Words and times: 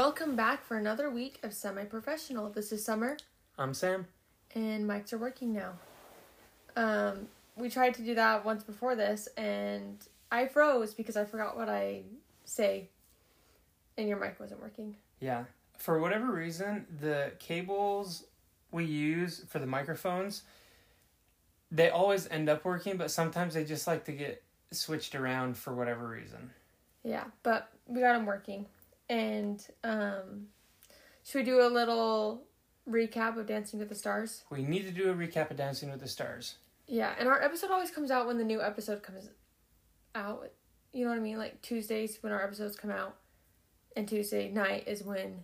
Welcome 0.00 0.34
back 0.34 0.64
for 0.64 0.78
another 0.78 1.10
week 1.10 1.40
of 1.42 1.52
Semi 1.52 1.84
Professional. 1.84 2.48
This 2.48 2.72
is 2.72 2.82
Summer, 2.82 3.18
I'm 3.58 3.74
Sam. 3.74 4.06
and 4.54 4.88
mics 4.88 5.12
are 5.12 5.18
working 5.18 5.52
now. 5.52 5.72
Um, 6.74 7.28
we 7.54 7.68
tried 7.68 7.92
to 7.96 8.02
do 8.02 8.14
that 8.14 8.42
once 8.42 8.64
before 8.64 8.96
this, 8.96 9.28
and 9.36 9.98
I 10.32 10.46
froze 10.46 10.94
because 10.94 11.18
I 11.18 11.26
forgot 11.26 11.54
what 11.54 11.68
I 11.68 12.04
say, 12.46 12.88
and 13.98 14.08
your 14.08 14.18
mic 14.18 14.40
wasn't 14.40 14.62
working. 14.62 14.96
Yeah. 15.20 15.44
For 15.76 16.00
whatever 16.00 16.32
reason, 16.32 16.86
the 16.98 17.32
cables 17.38 18.24
we 18.72 18.86
use 18.86 19.44
for 19.50 19.58
the 19.58 19.66
microphones, 19.66 20.44
they 21.70 21.90
always 21.90 22.26
end 22.28 22.48
up 22.48 22.64
working, 22.64 22.96
but 22.96 23.10
sometimes 23.10 23.52
they 23.52 23.66
just 23.66 23.86
like 23.86 24.06
to 24.06 24.12
get 24.12 24.42
switched 24.70 25.14
around 25.14 25.58
for 25.58 25.74
whatever 25.74 26.08
reason. 26.08 26.52
Yeah, 27.04 27.24
but 27.42 27.68
we 27.86 28.00
got 28.00 28.14
them 28.14 28.24
working. 28.24 28.64
And 29.10 29.66
um, 29.82 30.46
should 31.24 31.38
we 31.40 31.44
do 31.44 31.60
a 31.60 31.68
little 31.68 32.44
recap 32.88 33.36
of 33.36 33.46
Dancing 33.46 33.80
with 33.80 33.88
the 33.88 33.94
Stars? 33.96 34.44
We 34.50 34.62
need 34.62 34.84
to 34.84 34.92
do 34.92 35.10
a 35.10 35.14
recap 35.14 35.50
of 35.50 35.56
Dancing 35.56 35.90
with 35.90 36.00
the 36.00 36.06
Stars. 36.08 36.54
Yeah, 36.86 37.12
and 37.18 37.28
our 37.28 37.42
episode 37.42 37.70
always 37.72 37.90
comes 37.90 38.12
out 38.12 38.28
when 38.28 38.38
the 38.38 38.44
new 38.44 38.62
episode 38.62 39.02
comes 39.02 39.28
out. 40.14 40.50
You 40.92 41.04
know 41.04 41.10
what 41.10 41.18
I 41.18 41.22
mean? 41.22 41.38
Like 41.38 41.60
Tuesdays 41.60 42.18
when 42.20 42.32
our 42.32 42.42
episodes 42.42 42.76
come 42.76 42.90
out, 42.92 43.16
and 43.96 44.06
Tuesday 44.08 44.48
night 44.48 44.84
is 44.86 45.02
when 45.02 45.42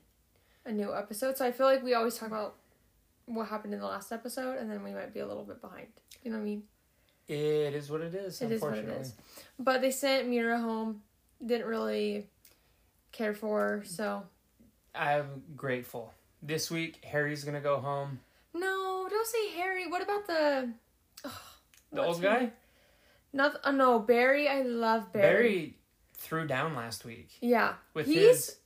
a 0.64 0.70
new 0.70 0.94
episode. 0.94 1.36
So 1.36 1.44
I 1.44 1.50
feel 1.50 1.66
like 1.66 1.82
we 1.82 1.94
always 1.94 2.16
talk 2.16 2.28
about 2.28 2.54
what 3.26 3.48
happened 3.48 3.74
in 3.74 3.80
the 3.80 3.86
last 3.86 4.12
episode, 4.12 4.58
and 4.58 4.70
then 4.70 4.84
we 4.84 4.92
might 4.92 5.12
be 5.12 5.18
a 5.20 5.26
little 5.26 5.44
bit 5.44 5.60
behind. 5.60 5.88
You 6.22 6.30
know 6.30 6.36
what 6.36 6.42
I 6.42 6.46
mean? 6.46 6.62
It 7.26 7.74
is 7.74 7.90
what 7.90 8.01
it 8.01 8.14
is, 8.14 8.40
It 8.40 8.52
is 8.52 8.62
what 8.62 8.74
it 8.74 8.78
unfortunately. 8.78 9.02
is. 9.02 9.14
But 9.58 9.80
they 9.80 9.90
sent 9.90 10.28
Mira 10.28 10.60
home. 10.60 11.02
Didn't 11.45 11.66
really 11.66 12.28
care 13.12 13.35
for 13.35 13.82
so 13.85 14.23
I'm 14.95 15.43
grateful. 15.57 16.12
This 16.43 16.71
week, 16.71 17.04
Harry's 17.04 17.45
gonna 17.45 17.60
go 17.60 17.79
home. 17.79 18.21
no. 18.54 19.07
Don't 19.09 19.26
say 19.26 19.51
Harry. 19.57 19.87
What 19.88 20.02
about 20.02 20.26
the 20.26 20.68
The 21.23 21.30
what's 22.02 22.15
old 22.15 22.23
guy? 22.23 22.38
name? 22.40 22.52
Not 23.32 23.57
uh, 23.65 23.71
no 23.71 23.98
Barry. 24.01 24.48
I 24.48 24.63
love 24.63 25.13
Barry. 25.13 25.23
Barry 25.32 25.79
threw 26.15 26.46
down 26.46 26.74
last 26.74 27.04
week 27.04 27.30
Yeah, 27.40 27.74
with 27.95 28.07
he's 28.07 28.18
his. 28.21 28.57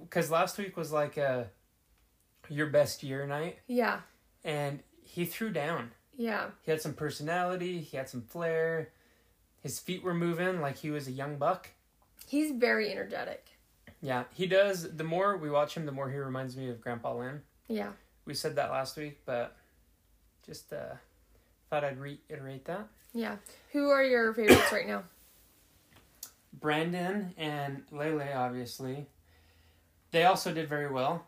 Because 0.00 0.30
last 0.30 0.56
week 0.58 0.76
was 0.76 0.92
like 0.92 1.16
a 1.16 1.48
your 2.48 2.66
best 2.66 3.02
year 3.02 3.26
night, 3.26 3.58
yeah 3.66 4.00
and 4.44 4.80
he 5.04 5.24
threw 5.24 5.50
down. 5.50 5.90
yeah. 6.16 6.50
He 6.62 6.70
had 6.70 6.80
some 6.82 6.94
personality. 6.94 7.80
He 7.80 7.96
had 7.96 8.08
some 8.08 8.22
flair. 8.22 8.90
His 9.60 9.78
feet 9.78 10.02
were 10.02 10.14
moving 10.14 10.60
like 10.60 10.76
he 10.78 10.90
was 10.90 11.06
a 11.08 11.12
young 11.12 11.36
buck. 11.36 11.70
He's 12.26 12.50
very 12.52 12.90
energetic. 12.90 13.51
Yeah, 14.02 14.24
he 14.34 14.46
does. 14.46 14.96
The 14.96 15.04
more 15.04 15.36
we 15.36 15.48
watch 15.48 15.76
him, 15.76 15.86
the 15.86 15.92
more 15.92 16.10
he 16.10 16.18
reminds 16.18 16.56
me 16.56 16.68
of 16.68 16.80
Grandpa 16.80 17.14
Lynn. 17.14 17.40
Yeah. 17.68 17.92
We 18.24 18.34
said 18.34 18.56
that 18.56 18.70
last 18.70 18.96
week, 18.96 19.20
but 19.24 19.56
just 20.44 20.72
uh, 20.72 20.96
thought 21.70 21.84
I'd 21.84 21.98
reiterate 21.98 22.64
that. 22.64 22.88
Yeah. 23.14 23.36
Who 23.72 23.90
are 23.90 24.02
your 24.02 24.34
favorites 24.34 24.72
right 24.72 24.88
now? 24.88 25.04
Brandon 26.60 27.32
and 27.38 27.84
Lele, 27.92 28.28
obviously, 28.34 29.06
they 30.10 30.24
also 30.24 30.52
did 30.52 30.68
very 30.68 30.90
well. 30.90 31.24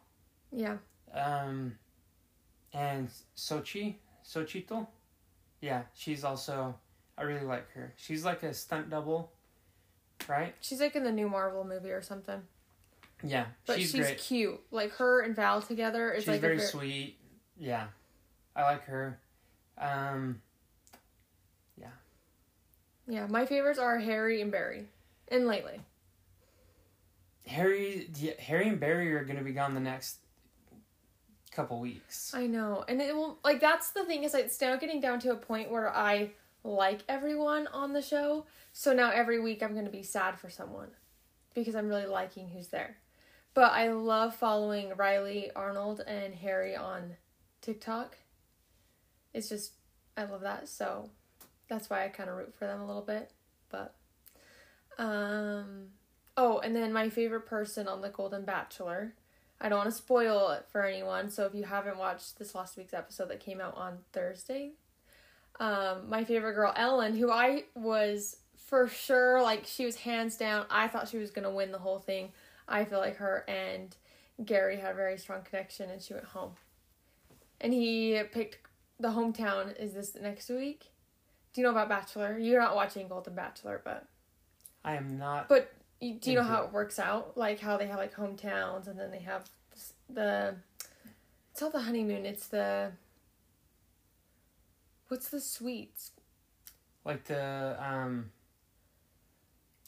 Yeah. 0.53 0.77
Um, 1.13 1.79
and 2.73 3.09
Sochi, 3.37 3.95
Xochitl, 4.27 4.87
yeah, 5.61 5.83
she's 5.95 6.25
also. 6.25 6.75
I 7.17 7.23
really 7.23 7.47
like 7.47 7.71
her. 7.73 7.95
She's 7.97 8.25
like 8.25 8.43
a 8.43 8.53
stunt 8.53 8.91
double, 8.91 9.31
right? 10.29 10.55
She's 10.61 10.81
like 10.81 10.97
in 10.97 11.05
the 11.05 11.13
new 11.13 11.29
Marvel 11.29 11.65
movie 11.65 11.93
or 11.93 12.03
something. 12.03 12.43
Yeah, 13.27 13.47
But 13.67 13.79
she's, 13.79 13.91
she's, 13.91 14.13
cute. 14.19 14.61
Like 14.71 14.93
her 14.97 15.21
and 15.21 15.35
Val 15.35 15.63
together 15.63 16.13
is 16.13 16.25
she's 16.25 16.29
like 16.29 16.41
very 16.41 16.57
a 16.57 16.59
ver- 16.59 16.67
sweet. 16.67 17.17
Yeah, 17.59 17.87
I 18.55 18.63
like 18.63 18.85
her. 18.85 19.19
Um, 19.79 20.43
yeah. 21.81 21.89
Yeah, 23.09 23.27
my 23.27 23.47
favorites 23.47 23.79
are 23.79 23.99
Harry 23.99 24.43
and 24.43 24.53
Barry. 24.53 24.85
And 25.29 25.47
lately. 25.47 25.81
Harry, 27.47 28.09
yeah, 28.19 28.33
Harry 28.39 28.69
and 28.69 28.79
Barry 28.79 29.13
are 29.15 29.25
gonna 29.25 29.43
be 29.43 29.53
gone 29.53 29.75
the 29.75 29.81
next 29.81 30.19
couple 31.51 31.79
weeks. 31.81 32.33
I 32.35 32.47
know. 32.47 32.85
And 32.89 33.01
it 33.01 33.15
will 33.15 33.39
like 33.45 33.61
that's 33.61 33.91
the 33.91 34.05
thing 34.05 34.25
is 34.25 34.35
like, 34.35 34.45
it's 34.47 34.61
now 34.61 34.77
getting 34.77 35.01
down 35.01 35.19
to 35.21 35.31
a 35.31 35.37
point 35.37 35.71
where 35.71 35.95
I 35.95 36.31
like 36.63 37.01
everyone 37.09 37.69
on 37.69 37.93
the 37.93 38.03
show. 38.03 38.47
So 38.73 38.93
now 38.93 39.11
every 39.11 39.41
week 39.41 39.63
I'm 39.63 39.75
gonna 39.75 39.91
be 39.91 40.03
sad 40.03 40.39
for 40.39 40.51
someone. 40.51 40.89
Because 41.55 41.75
I'm 41.77 41.89
really 41.89 42.07
liking 42.07 42.49
who's 42.49 42.69
there. 42.69 42.97
But 43.55 43.73
I 43.73 43.93
love 43.93 44.35
following 44.35 44.93
Riley, 44.97 45.51
Arnold, 45.55 46.03
and 46.07 46.35
Harry 46.35 46.75
on 46.75 47.17
TikTok. 47.61 48.17
It's 49.33 49.49
just 49.49 49.73
I 50.17 50.25
love 50.25 50.43
that. 50.43 50.69
So 50.69 51.11
that's 51.69 51.89
why 51.89 52.05
I 52.05 52.09
kind 52.09 52.29
of 52.29 52.37
root 52.37 52.55
for 52.55 52.67
them 52.67 52.81
a 52.81 52.87
little 52.87 53.03
bit. 53.03 53.31
But 53.71 53.95
um 54.99 55.87
oh, 56.37 56.59
and 56.59 56.75
then 56.75 56.93
my 56.93 57.09
favorite 57.09 57.47
person 57.47 57.87
on 57.87 58.01
the 58.01 58.09
Golden 58.09 58.45
Bachelor. 58.45 59.15
I 59.61 59.69
don't 59.69 59.79
want 59.79 59.91
to 59.91 59.97
spoil 59.97 60.51
it 60.51 60.67
for 60.71 60.85
anyone, 60.85 61.31
so 61.31 61.47
if 61.47 61.55
you 61.55 61.63
haven't 61.63 61.97
watched 61.97 62.39
this 62.39 62.55
last 62.55 62.77
week's 62.77 62.93
episode 62.93 63.31
that 63.31 63.41
came 63.41 63.61
out 63.61 63.77
on 63.77 63.99
Thursday, 64.13 64.73
um, 65.61 66.11
my 66.11 66.25
favorite 66.25 66.55
girl 66.55 66.73
Ellen, 66.77 67.17
who 67.17 67.31
I 67.31 67.65
was 67.75 68.39
for 68.57 68.89
sure 68.89 69.41
like 69.41 69.65
she 69.65 69.85
was 69.85 69.97
hands 69.97 70.37
down. 70.37 70.67
I 70.71 70.89
thought 70.89 71.09
she 71.09 71.19
was 71.19 71.31
gonna 71.31 71.51
win 71.51 71.71
the 71.71 71.79
whole 71.79 72.01
thing. 72.01 72.33
I 72.69 72.85
feel 72.85 72.99
like 72.99 73.17
her 73.17 73.45
and 73.49 73.95
Gary 74.45 74.79
had 74.79 74.93
a 74.93 74.95
very 74.95 75.19
strong 75.19 75.43
connection, 75.43 75.91
and 75.91 76.01
she 76.01 76.15
went 76.15 76.27
home. 76.27 76.53
And 77.61 77.73
he 77.73 78.21
picked 78.33 78.59
the 78.99 79.09
hometown. 79.09 79.79
Is 79.79 79.95
this 79.95 80.17
next 80.21 80.49
week? 80.49 80.87
Do 81.53 81.61
you 81.61 81.67
know 81.67 81.71
about 81.71 81.89
Bachelor? 81.89 82.39
You're 82.39 82.61
not 82.61 82.75
watching 82.75 83.07
Golden 83.07 83.35
Bachelor, 83.35 83.81
but 83.85 84.07
I 84.85 84.97
am 84.97 85.19
not. 85.19 85.49
but 85.49 85.73
you, 86.01 86.15
do 86.15 86.31
you 86.31 86.37
know 86.37 86.43
how 86.43 86.63
it. 86.63 86.67
it 86.67 86.73
works 86.73 86.99
out? 86.99 87.37
Like 87.37 87.61
how 87.61 87.77
they 87.77 87.87
have 87.87 87.99
like 87.99 88.15
hometowns, 88.15 88.89
and 88.89 88.99
then 88.99 89.11
they 89.11 89.21
have 89.21 89.49
the. 90.09 90.57
It's 91.53 91.61
not 91.61 91.73
the 91.73 91.81
honeymoon. 91.81 92.27
It's 92.27 92.49
the. 92.49 92.93
What's 95.09 95.29
the 95.29 95.41
sweets? 95.41 96.11
Like 97.05 97.25
the 97.25 97.77
um. 97.81 98.31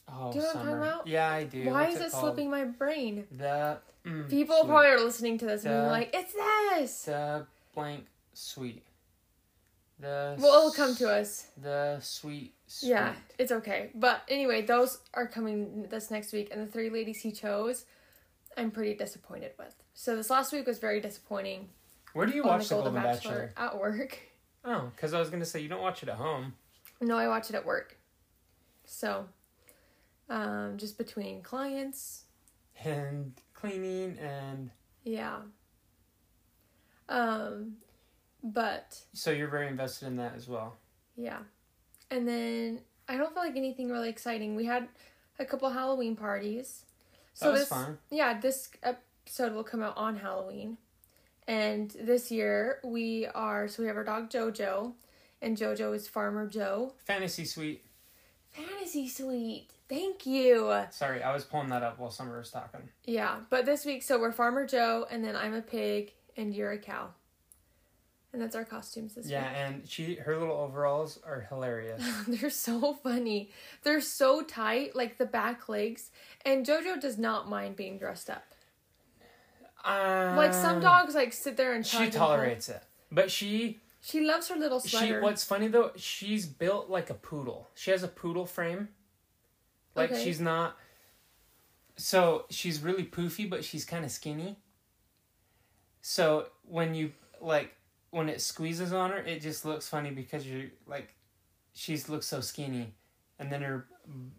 Oh, 0.09 0.33
Do 0.33 0.39
you 0.39 0.43
know 0.45 0.49
what 0.49 0.57
I'm 0.57 0.63
summer. 0.67 0.77
talking 0.79 0.89
about? 0.93 1.07
Yeah, 1.07 1.31
I 1.31 1.45
do. 1.45 1.65
Why 1.67 1.83
What's 1.85 1.97
is 1.97 2.01
it 2.01 2.11
called? 2.13 2.23
slipping 2.25 2.51
my 2.51 2.65
brain? 2.65 3.27
The 3.33 3.79
mm, 4.05 4.29
People 4.31 4.57
sweet. 4.59 4.69
probably 4.69 4.89
are 4.89 5.01
listening 5.01 5.39
to 5.39 5.47
this 5.47 5.65
and 5.65 5.73
being 5.73 5.83
The- 5.85 5.91
like, 5.91 6.11
"It's 6.15 6.33
this." 6.33 7.03
the 7.05 7.47
blank 7.75 8.07
sweet. 8.33 8.85
The 9.99 10.37
Well, 10.39 10.59
it'll 10.59 10.73
come 10.73 10.95
to 10.97 11.09
us. 11.11 11.47
The 11.57 11.99
sweet. 12.01 12.55
sweet. 12.67 12.91
Yeah, 12.91 13.15
it's 13.39 13.51
okay. 13.51 13.91
But 13.95 14.23
anyway, 14.29 14.63
those 14.63 14.99
are 15.15 15.27
coming 15.27 15.85
this 15.89 16.11
next 16.11 16.33
week, 16.33 16.49
and 16.53 16.61
the 16.67 16.71
three 16.71 16.91
ladies 16.91 17.21
he 17.23 17.33
chose, 17.33 17.87
I'm 18.57 18.71
pretty 18.71 18.95
disappointed 18.95 19.53
with. 19.59 19.75
So 19.95 20.15
this 20.15 20.29
last 20.31 20.53
week 20.53 20.67
was 20.67 20.79
very 20.79 21.01
disappointing. 21.01 21.71
Where 22.13 22.27
do 22.27 22.35
you 22.35 22.43
watch 22.45 22.69
the 22.69 22.75
Golden 22.77 22.95
Bachelor? 22.95 23.53
at 23.57 23.79
work. 23.79 24.19
Oh, 24.65 24.91
because 24.95 25.15
I 25.15 25.19
was 25.19 25.31
gonna 25.31 25.45
say 25.47 25.61
you 25.61 25.69
don't 25.69 25.81
watch 25.83 26.03
it 26.03 26.09
at 26.11 26.17
home. 26.17 26.55
No, 27.01 27.17
I 27.17 27.29
watch 27.29 27.49
it 27.51 27.57
at 27.57 27.65
work. 27.65 27.97
So, 28.85 29.29
um, 30.29 30.75
just 30.77 30.99
between 30.99 31.43
clients, 31.43 32.25
And 32.85 33.33
cleaning 33.55 34.19
and 34.19 34.71
yeah. 35.05 35.39
Um, 37.09 37.77
but 38.43 39.01
so 39.13 39.31
you're 39.31 39.49
very 39.49 39.69
invested 39.69 40.07
in 40.09 40.17
that 40.17 40.35
as 40.37 40.49
well. 40.49 40.77
yeah, 41.17 41.39
and 42.11 42.27
then 42.27 42.81
I 43.09 43.17
don't 43.17 43.33
feel 43.33 43.43
like 43.43 43.57
anything 43.57 43.91
really 43.91 44.09
exciting. 44.09 44.57
We 44.57 44.65
had 44.65 44.89
a 45.39 45.45
couple 45.45 45.71
Halloween 45.71 46.17
parties. 46.17 46.85
Was 47.43 47.61
this, 47.61 47.69
fun. 47.69 47.99
Yeah, 48.11 48.41
this 48.41 48.71
episode 48.83 49.53
will 49.53 49.63
come 49.65 49.83
out 49.83 49.97
on 49.97 50.17
Halloween. 50.17 50.79
And 51.47 51.91
this 51.91 52.33
year 52.33 52.81
we 52.83 53.27
are 53.27 53.69
so 53.69 53.83
we 53.83 53.87
have 53.87 53.97
our 53.97 54.03
dog 54.05 54.31
Jojo, 54.31 54.95
and 55.41 55.57
Jojo 55.57 55.95
is 55.95 56.09
Farmer 56.09 56.49
Joe. 56.49 56.95
Fantasy 57.05 57.45
Suite. 57.45 57.85
Fantasy 58.51 59.07
Suite. 59.09 59.71
Thank 59.89 60.27
you. 60.27 60.83
Sorry, 60.91 61.23
I 61.23 61.33
was 61.33 61.45
pulling 61.45 61.69
that 61.69 61.83
up 61.83 61.99
while 61.99 62.11
Summer 62.11 62.39
was 62.39 62.51
talking. 62.51 62.89
Yeah, 63.05 63.37
but 63.51 63.65
this 63.67 63.85
week 63.85 64.03
so 64.03 64.19
we're 64.19 64.33
Farmer 64.33 64.67
Joe, 64.67 65.07
and 65.11 65.25
then 65.25 65.37
I'm 65.37 65.55
a 65.55 65.63
pig, 65.63 66.13
and 66.37 66.55
you're 66.55 66.73
a 66.73 66.79
cow. 66.79 67.11
And 68.33 68.43
that's 68.43 68.57
our 68.57 68.65
costumes 68.65 69.15
this 69.15 69.27
week. 69.27 69.33
Yeah, 69.33 69.49
and 69.49 69.89
she 69.89 70.17
her 70.17 70.37
little 70.37 70.57
overalls 70.57 71.19
are 71.25 71.47
hilarious. 71.49 72.03
They're 72.29 72.51
so 72.51 72.95
funny. 72.95 73.51
They're 73.83 74.01
so 74.01 74.43
tight, 74.43 74.95
like 74.97 75.17
the 75.17 75.25
back 75.25 75.69
legs. 75.69 76.11
And 76.45 76.67
Jojo 76.67 77.01
does 77.01 77.17
not 77.17 77.49
mind 77.49 77.77
being 77.77 77.97
dressed 77.97 78.29
up. 78.29 78.45
Um, 79.85 80.37
Like 80.37 80.53
some 80.53 80.81
dogs, 80.81 81.15
like 81.15 81.33
sit 81.33 81.57
there 81.57 81.73
and 81.75 81.87
She 81.87 81.97
and 82.05 82.13
tolerates 82.13 82.69
it, 82.69 82.83
but 83.11 83.31
she 83.31 83.79
She 84.03 84.21
loves 84.21 84.49
her 84.49 84.57
little 84.57 84.81
she. 84.81 84.97
sweater. 84.97 85.23
What's 85.23 85.45
funny 85.45 85.69
though, 85.69 85.93
she's 85.97 86.45
built 86.47 86.91
like 86.91 87.09
a 87.09 87.15
poodle. 87.15 87.71
She 87.75 87.91
has 87.93 88.03
a 88.03 88.09
poodle 88.09 88.45
frame. 88.47 88.89
Like 89.97 90.13
Okay. 90.13 90.23
she's 90.25 90.41
not. 90.41 90.77
so 91.97 92.45
she's 92.51 92.81
really 92.83 93.05
poofy, 93.05 93.49
but 93.49 93.65
she's 93.65 93.85
kind 93.85 94.05
of 94.05 94.11
skinny. 94.11 94.57
So 96.03 96.47
when 96.65 96.95
you 96.95 97.13
like 97.41 97.75
when 98.11 98.29
it 98.29 98.41
squeezes 98.41 98.93
on 98.93 99.11
her, 99.11 99.19
it 99.19 99.41
just 99.43 99.65
looks 99.65 99.89
funny 99.89 100.11
because 100.11 100.47
you're 100.47 100.67
like, 100.87 101.09
she's 101.75 102.09
looks 102.09 102.27
so 102.27 102.41
skinny, 102.41 102.95
and 103.39 103.51
then 103.51 103.63
her 103.63 103.87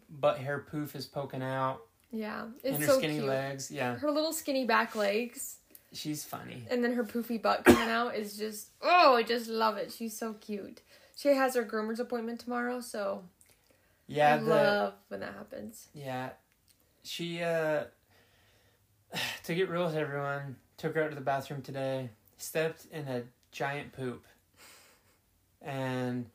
butt 0.09 0.37
hair 0.39 0.59
poof 0.59 0.95
is 0.95 1.05
poking 1.05 1.43
out, 1.43 1.81
Yeah, 2.11 2.45
it's 2.63 2.75
and 2.75 2.77
her 2.79 2.87
so 2.93 2.97
skinny 2.99 3.15
cute. 3.15 3.25
legs. 3.27 3.69
Yeah, 3.69 3.95
Her 3.97 4.09
little 4.11 4.33
skinny 4.33 4.65
back 4.65 4.95
legs, 4.95 5.57
she's 5.93 6.23
funny. 6.23 6.65
and 6.71 6.83
then 6.83 6.93
her 6.93 7.03
poofy 7.03 7.41
butt 7.41 7.65
coming 7.65 7.89
out 7.89 8.15
is 8.15 8.37
just 8.37 8.69
oh, 8.81 9.15
I 9.15 9.23
just 9.23 9.49
love 9.49 9.77
it. 9.77 9.91
She's 9.91 10.17
so 10.17 10.33
cute. 10.33 10.81
She 11.15 11.29
has 11.29 11.55
her 11.55 11.63
groomer's 11.65 11.99
appointment 11.99 12.39
tomorrow, 12.39 12.79
so 12.79 13.23
Yeah, 14.07 14.35
I 14.35 14.37
the 14.37 14.45
love 14.45 14.93
when 15.09 15.19
that 15.19 15.33
happens. 15.33 15.87
yeah, 15.93 16.29
she 17.03 17.41
uh 17.43 17.85
to 19.43 19.55
get 19.55 19.69
real 19.69 19.85
with 19.85 19.95
everyone 19.95 20.55
took 20.77 20.95
her 20.95 21.03
out 21.03 21.09
to 21.09 21.15
the 21.15 21.21
bathroom 21.21 21.61
today. 21.61 22.09
Stepped 22.37 22.85
in 22.91 23.07
a 23.07 23.23
giant 23.51 23.93
poop, 23.93 24.23
and 25.61 26.27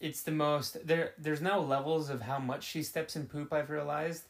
it's 0.00 0.22
the 0.22 0.30
most 0.30 0.86
there. 0.86 1.12
There's 1.18 1.40
no 1.40 1.60
levels 1.60 2.08
of 2.08 2.22
how 2.22 2.38
much 2.38 2.62
she 2.64 2.82
steps 2.82 3.16
in 3.16 3.26
poop. 3.26 3.52
I've 3.52 3.70
realized, 3.70 4.24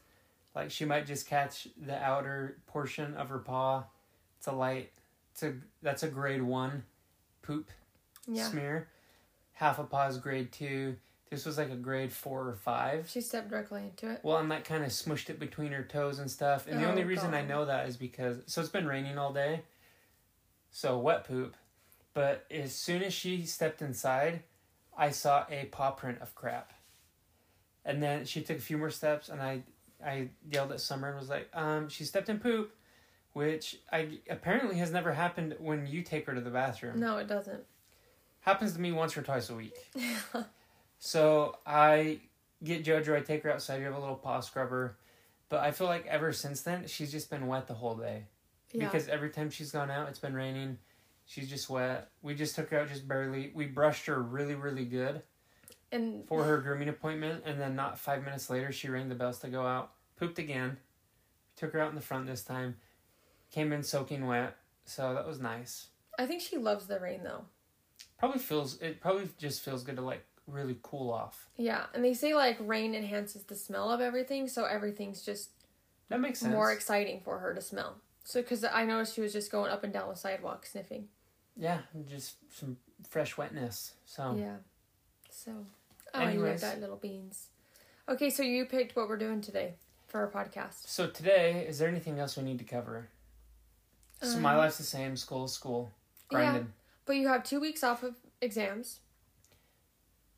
like 0.54 0.70
she 0.70 0.84
might 0.86 1.06
just 1.06 1.28
catch 1.28 1.68
the 1.76 1.96
outer 1.96 2.56
portion 2.66 3.14
of 3.14 3.28
her 3.28 3.38
paw. 3.38 3.84
It's 4.38 4.46
a 4.46 4.52
light. 4.52 4.92
It's 5.32 5.42
a 5.42 5.54
that's 5.82 6.02
a 6.02 6.08
grade 6.08 6.42
one 6.42 6.84
poop 7.42 7.70
Yeah, 8.26 8.44
smear. 8.48 8.88
Half 9.52 9.78
a 9.78 9.84
paw 9.84 10.06
is 10.08 10.16
grade 10.18 10.52
two. 10.52 10.96
This 11.30 11.44
was 11.44 11.58
like 11.58 11.70
a 11.70 11.76
grade 11.76 12.12
four 12.12 12.48
or 12.48 12.54
five. 12.54 13.08
she 13.10 13.20
stepped 13.20 13.50
directly 13.50 13.82
into 13.82 14.10
it. 14.10 14.20
Well, 14.22 14.36
and 14.38 14.50
that 14.52 14.64
kind 14.64 14.84
of 14.84 14.90
smushed 14.90 15.28
it 15.28 15.40
between 15.40 15.72
her 15.72 15.82
toes 15.82 16.18
and 16.20 16.30
stuff. 16.30 16.66
And 16.68 16.80
the 16.80 16.86
Oh, 16.86 16.90
only 16.90 17.04
reason 17.04 17.34
I 17.34 17.42
know 17.42 17.64
that 17.64 17.88
is 17.88 17.96
because 17.96 18.38
so 18.46 18.60
it's 18.60 18.70
been 18.70 18.86
raining 18.86 19.18
all 19.18 19.32
day, 19.32 19.62
so 20.70 20.98
wet 20.98 21.24
poop. 21.24 21.56
But 22.14 22.46
as 22.50 22.74
soon 22.74 23.02
as 23.02 23.12
she 23.12 23.44
stepped 23.44 23.82
inside, 23.82 24.42
I 24.96 25.10
saw 25.10 25.44
a 25.50 25.64
paw 25.66 25.90
print 25.90 26.18
of 26.22 26.34
crap. 26.34 26.72
And 27.84 28.02
then 28.02 28.24
she 28.24 28.40
took 28.42 28.56
a 28.58 28.60
few 28.60 28.78
more 28.78 28.90
steps, 28.90 29.28
and 29.28 29.42
I 29.42 29.62
I 30.04 30.28
yelled 30.50 30.72
at 30.72 30.80
Summer 30.80 31.08
and 31.08 31.18
was 31.18 31.28
like, 31.28 31.48
um, 31.54 31.88
she 31.88 32.04
stepped 32.04 32.28
in 32.28 32.38
poop, 32.38 32.72
which 33.32 33.76
I 33.92 34.18
apparently 34.30 34.76
has 34.78 34.90
never 34.90 35.12
happened 35.12 35.56
when 35.58 35.86
you 35.86 36.02
take 36.02 36.26
her 36.26 36.34
to 36.34 36.40
the 36.40 36.50
bathroom. 36.50 37.00
No, 37.00 37.16
it 37.18 37.26
doesn't. 37.26 37.64
Happens 38.40 38.74
to 38.74 38.80
me 38.80 38.92
once 38.92 39.16
or 39.16 39.22
twice 39.22 39.50
a 39.50 39.54
week. 39.54 39.74
So 40.98 41.56
I 41.66 42.20
get 42.62 42.84
JoJo, 42.84 43.16
I 43.16 43.20
take 43.20 43.42
her 43.42 43.52
outside, 43.52 43.78
you 43.78 43.84
have 43.84 43.94
a 43.94 44.00
little 44.00 44.16
paw 44.16 44.40
scrubber. 44.40 44.96
But 45.48 45.60
I 45.60 45.70
feel 45.70 45.86
like 45.86 46.06
ever 46.06 46.32
since 46.32 46.62
then, 46.62 46.86
she's 46.86 47.12
just 47.12 47.30
been 47.30 47.46
wet 47.46 47.66
the 47.68 47.74
whole 47.74 47.94
day. 47.94 48.24
yeah, 48.72 48.84
Because 48.86 49.08
every 49.08 49.30
time 49.30 49.50
she's 49.50 49.70
gone 49.70 49.90
out, 49.90 50.08
it's 50.08 50.18
been 50.18 50.34
raining. 50.34 50.78
She's 51.26 51.48
just 51.48 51.70
wet. 51.70 52.10
We 52.22 52.34
just 52.34 52.54
took 52.56 52.70
her 52.70 52.80
out 52.80 52.88
just 52.88 53.06
barely. 53.06 53.52
We 53.54 53.66
brushed 53.66 54.06
her 54.06 54.20
really, 54.20 54.54
really 54.54 54.84
good 54.84 55.22
and 55.92 56.26
for 56.26 56.44
her 56.44 56.58
grooming 56.58 56.88
appointment. 56.88 57.42
And 57.44 57.60
then 57.60 57.76
not 57.76 57.98
five 57.98 58.24
minutes 58.24 58.50
later, 58.50 58.72
she 58.72 58.88
rang 58.88 59.08
the 59.08 59.14
bells 59.14 59.38
to 59.40 59.48
go 59.48 59.66
out. 59.66 59.92
Pooped 60.16 60.38
again. 60.38 60.78
Took 61.56 61.72
her 61.72 61.80
out 61.80 61.90
in 61.90 61.94
the 61.96 62.00
front 62.00 62.26
this 62.26 62.42
time. 62.42 62.76
Came 63.50 63.72
in 63.72 63.82
soaking 63.82 64.26
wet. 64.26 64.56
So 64.84 65.14
that 65.14 65.26
was 65.26 65.40
nice. 65.40 65.88
I 66.18 66.26
think 66.26 66.42
she 66.42 66.56
loves 66.56 66.86
the 66.86 67.00
rain 67.00 67.20
though. 67.22 67.44
Probably 68.18 68.38
feels, 68.38 68.80
it 68.80 69.00
probably 69.00 69.28
just 69.38 69.62
feels 69.62 69.82
good 69.82 69.96
to 69.96 70.02
like 70.02 70.24
really 70.46 70.78
cool 70.82 71.10
off. 71.12 71.46
Yeah, 71.56 71.86
and 71.94 72.04
they 72.04 72.14
say 72.14 72.34
like 72.34 72.56
rain 72.60 72.94
enhances 72.94 73.42
the 73.44 73.56
smell 73.56 73.90
of 73.90 74.00
everything, 74.00 74.48
so 74.48 74.64
everything's 74.64 75.22
just 75.22 75.50
That 76.08 76.20
makes 76.20 76.40
sense. 76.40 76.52
more 76.52 76.72
exciting 76.72 77.20
for 77.20 77.38
her 77.38 77.54
to 77.54 77.60
smell. 77.60 77.96
So, 78.24 78.42
because 78.42 78.64
I 78.64 78.84
noticed 78.84 79.14
she 79.14 79.20
was 79.20 79.32
just 79.32 79.52
going 79.52 79.70
up 79.70 79.84
and 79.84 79.92
down 79.92 80.08
the 80.08 80.16
sidewalk 80.16 80.66
sniffing. 80.66 81.08
Yeah, 81.56 81.78
just 82.08 82.36
some 82.52 82.76
fresh 83.08 83.36
wetness. 83.36 83.94
So 84.04 84.34
Yeah. 84.36 84.56
So, 85.30 85.64
oh, 86.14 86.20
Anyways. 86.20 86.62
like 86.62 86.72
that 86.72 86.80
little 86.80 86.96
beans. 86.96 87.48
Okay, 88.08 88.30
so 88.30 88.42
you 88.42 88.64
picked 88.66 88.96
what 88.96 89.08
we're 89.08 89.16
doing 89.16 89.40
today 89.40 89.74
for 90.08 90.20
our 90.20 90.30
podcast. 90.30 90.86
so 90.88 91.08
today, 91.08 91.66
is 91.66 91.78
there 91.78 91.88
anything 91.88 92.18
else 92.18 92.36
we 92.36 92.42
need 92.44 92.58
to 92.58 92.64
cover? 92.64 93.08
So 94.22 94.38
my 94.38 94.52
Um, 94.52 94.58
life's 94.58 94.78
the 94.78 94.84
same. 94.84 95.16
School, 95.16 95.44
is 95.44 95.52
school, 95.52 95.90
Yeah. 96.32 96.62
But 97.04 97.16
you 97.16 97.28
have 97.28 97.44
two 97.44 97.60
weeks 97.60 97.84
off 97.84 98.02
of 98.02 98.16
exams. 98.40 99.00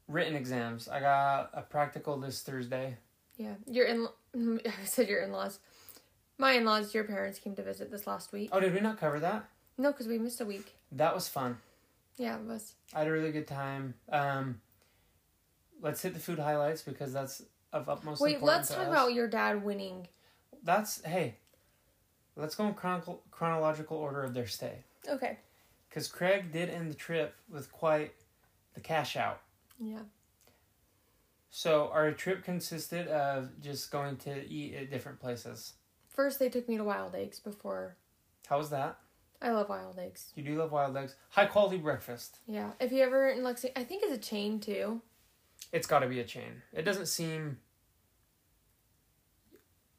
Written 0.09 0.35
exams. 0.35 0.89
I 0.89 1.01
got 1.01 1.51
a 1.53 1.63
practical 1.63 2.19
this 2.19 2.43
Thursday. 2.43 2.97
Yeah, 3.37 3.55
your 3.67 3.87
in 3.87 4.09
I 4.67 4.85
said 4.85 5.09
your 5.09 5.23
in 5.23 5.33
laws. 5.33 5.61
My 6.39 6.53
in 6.53 6.65
laws, 6.65 6.95
your 6.95 7.05
parents 7.05 7.39
came 7.39 7.55
to 7.57 7.63
visit 7.63 7.91
this 7.91 8.07
last 8.07 8.33
week. 8.33 8.51
Oh, 8.53 8.61
did 8.61 8.75
we 8.75 8.81
not 8.81 8.99
cover 8.99 9.21
that? 9.21 9.49
No, 9.77 9.93
because 9.93 10.07
we 10.07 10.19
missed 10.19 10.41
a 10.41 10.45
week. 10.45 10.75
That 10.93 11.15
was 11.15 11.29
fun. 11.29 11.59
Yeah, 12.17 12.37
it 12.37 12.45
was. 12.45 12.75
I 12.95 13.01
had 13.01 13.09
a 13.09 13.13
really 13.13 13.33
good 13.33 13.47
time. 13.47 13.95
Um, 14.11 14.61
let's 15.81 16.03
hit 16.03 16.15
the 16.15 16.21
food 16.21 16.39
highlights 16.39 16.83
because 16.83 17.13
that's 17.13 17.43
of 17.73 17.89
utmost 17.89 18.21
Wait, 18.21 18.37
importance. 18.37 18.57
let's 18.57 18.69
talk 18.71 18.87
us. 18.87 18.89
about 18.89 19.13
your 19.13 19.29
dad 19.29 19.63
winning. 19.65 20.09
That's 20.63 21.05
hey. 21.05 21.37
Let's 22.37 22.55
go 22.55 22.67
in 22.69 22.75
chronological 23.31 23.97
order 23.97 24.23
of 24.23 24.33
their 24.33 24.47
stay. 24.47 24.85
Okay. 25.09 25.39
Because 25.89 26.07
Craig 26.07 26.53
did 26.53 26.71
end 26.71 26.91
the 26.91 26.95
trip 26.95 27.35
with 27.51 27.73
quite 27.73 28.15
the 28.75 28.81
cash 28.81 29.17
out. 29.17 29.41
Yeah. 29.81 30.03
So 31.51 31.91
our 31.93 32.13
trip 32.13 32.45
consisted 32.45 33.09
of 33.09 33.61
just 33.61 33.91
going 33.91 34.17
to 34.19 34.47
eat 34.49 34.75
at 34.75 34.91
different 34.91 35.19
places. 35.21 35.75
First, 36.09 36.39
they 36.39 36.49
took 36.49 36.69
me 36.69 36.77
to 36.77 36.85
Wild 36.85 37.15
Eggs 37.15 37.39
before. 37.41 37.97
How 38.49 38.59
was 38.59 38.71
that? 38.71 38.99
I 39.41 39.51
love 39.51 39.69
Wild 39.69 39.99
Eggs. 39.99 40.33
You 40.35 40.43
do 40.43 40.57
love 40.57 40.73
wild 40.73 40.97
eggs. 40.97 41.15
High 41.31 41.47
quality 41.47 41.77
breakfast. 41.79 42.39
Yeah. 42.47 42.73
If 42.81 42.91
you 42.91 43.03
ever 43.03 43.29
in 43.29 43.45
Lexington, 43.45 43.81
I 43.81 43.85
think 43.85 44.03
it's 44.05 44.13
a 44.13 44.19
chain 44.19 44.59
too. 44.59 45.01
It's 45.73 45.87
got 45.87 46.01
to 46.01 46.09
be 46.09 46.19
a 46.21 46.25
chain. 46.25 46.63
It 46.73 46.83
doesn't 46.83 47.07
seem 47.07 47.59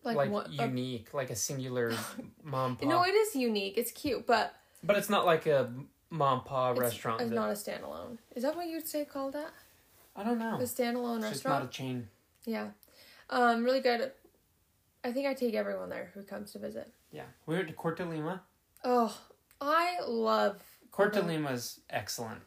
Like, 0.03 0.17
like, 0.17 0.31
one. 0.31 0.53
a- 0.59 0.65
unique, 0.65 1.13
like 1.13 1.29
a 1.29 1.35
singular 1.35 1.93
mom 2.43 2.77
no, 2.81 3.03
it 3.03 3.13
is 3.13 3.35
unique. 3.35 3.77
It's 3.77 3.91
cute, 3.91 4.25
but 4.27 4.53
but 4.83 4.97
it's 4.97 5.09
not 5.09 5.25
like 5.25 5.45
a 5.45 5.71
mom 6.09 6.43
pa 6.43 6.71
restaurant. 6.71 7.21
it's 7.21 7.31
not 7.31 7.49
a 7.49 7.53
standalone. 7.53 8.17
Is 8.35 8.43
that 8.43 8.55
what 8.55 8.67
you'd 8.67 8.87
say 8.87 9.05
called 9.05 9.33
that? 9.33 9.51
I 10.15 10.23
don't 10.23 10.39
know. 10.39 10.55
A 10.55 10.63
standalone 10.63 11.19
It's 11.19 11.29
just 11.29 11.45
not 11.45 11.61
restaurant? 11.61 11.63
a 11.65 11.67
chain. 11.69 12.07
Yeah. 12.45 12.67
Um, 13.29 13.63
really 13.63 13.79
good. 13.81 14.11
I 15.03 15.11
think 15.11 15.27
I 15.27 15.33
take 15.33 15.53
everyone 15.53 15.89
there 15.89 16.11
who 16.13 16.23
comes 16.23 16.51
to 16.53 16.59
visit. 16.59 16.91
Yeah, 17.11 17.23
we 17.45 17.55
went 17.55 17.67
to 17.69 17.73
Corto 17.73 18.07
Lima. 18.09 18.41
Oh, 18.83 19.15
I 19.61 19.99
love. 20.05 20.61
Corto. 20.91 21.25
Lima's 21.25 21.79
excellent. 21.89 22.41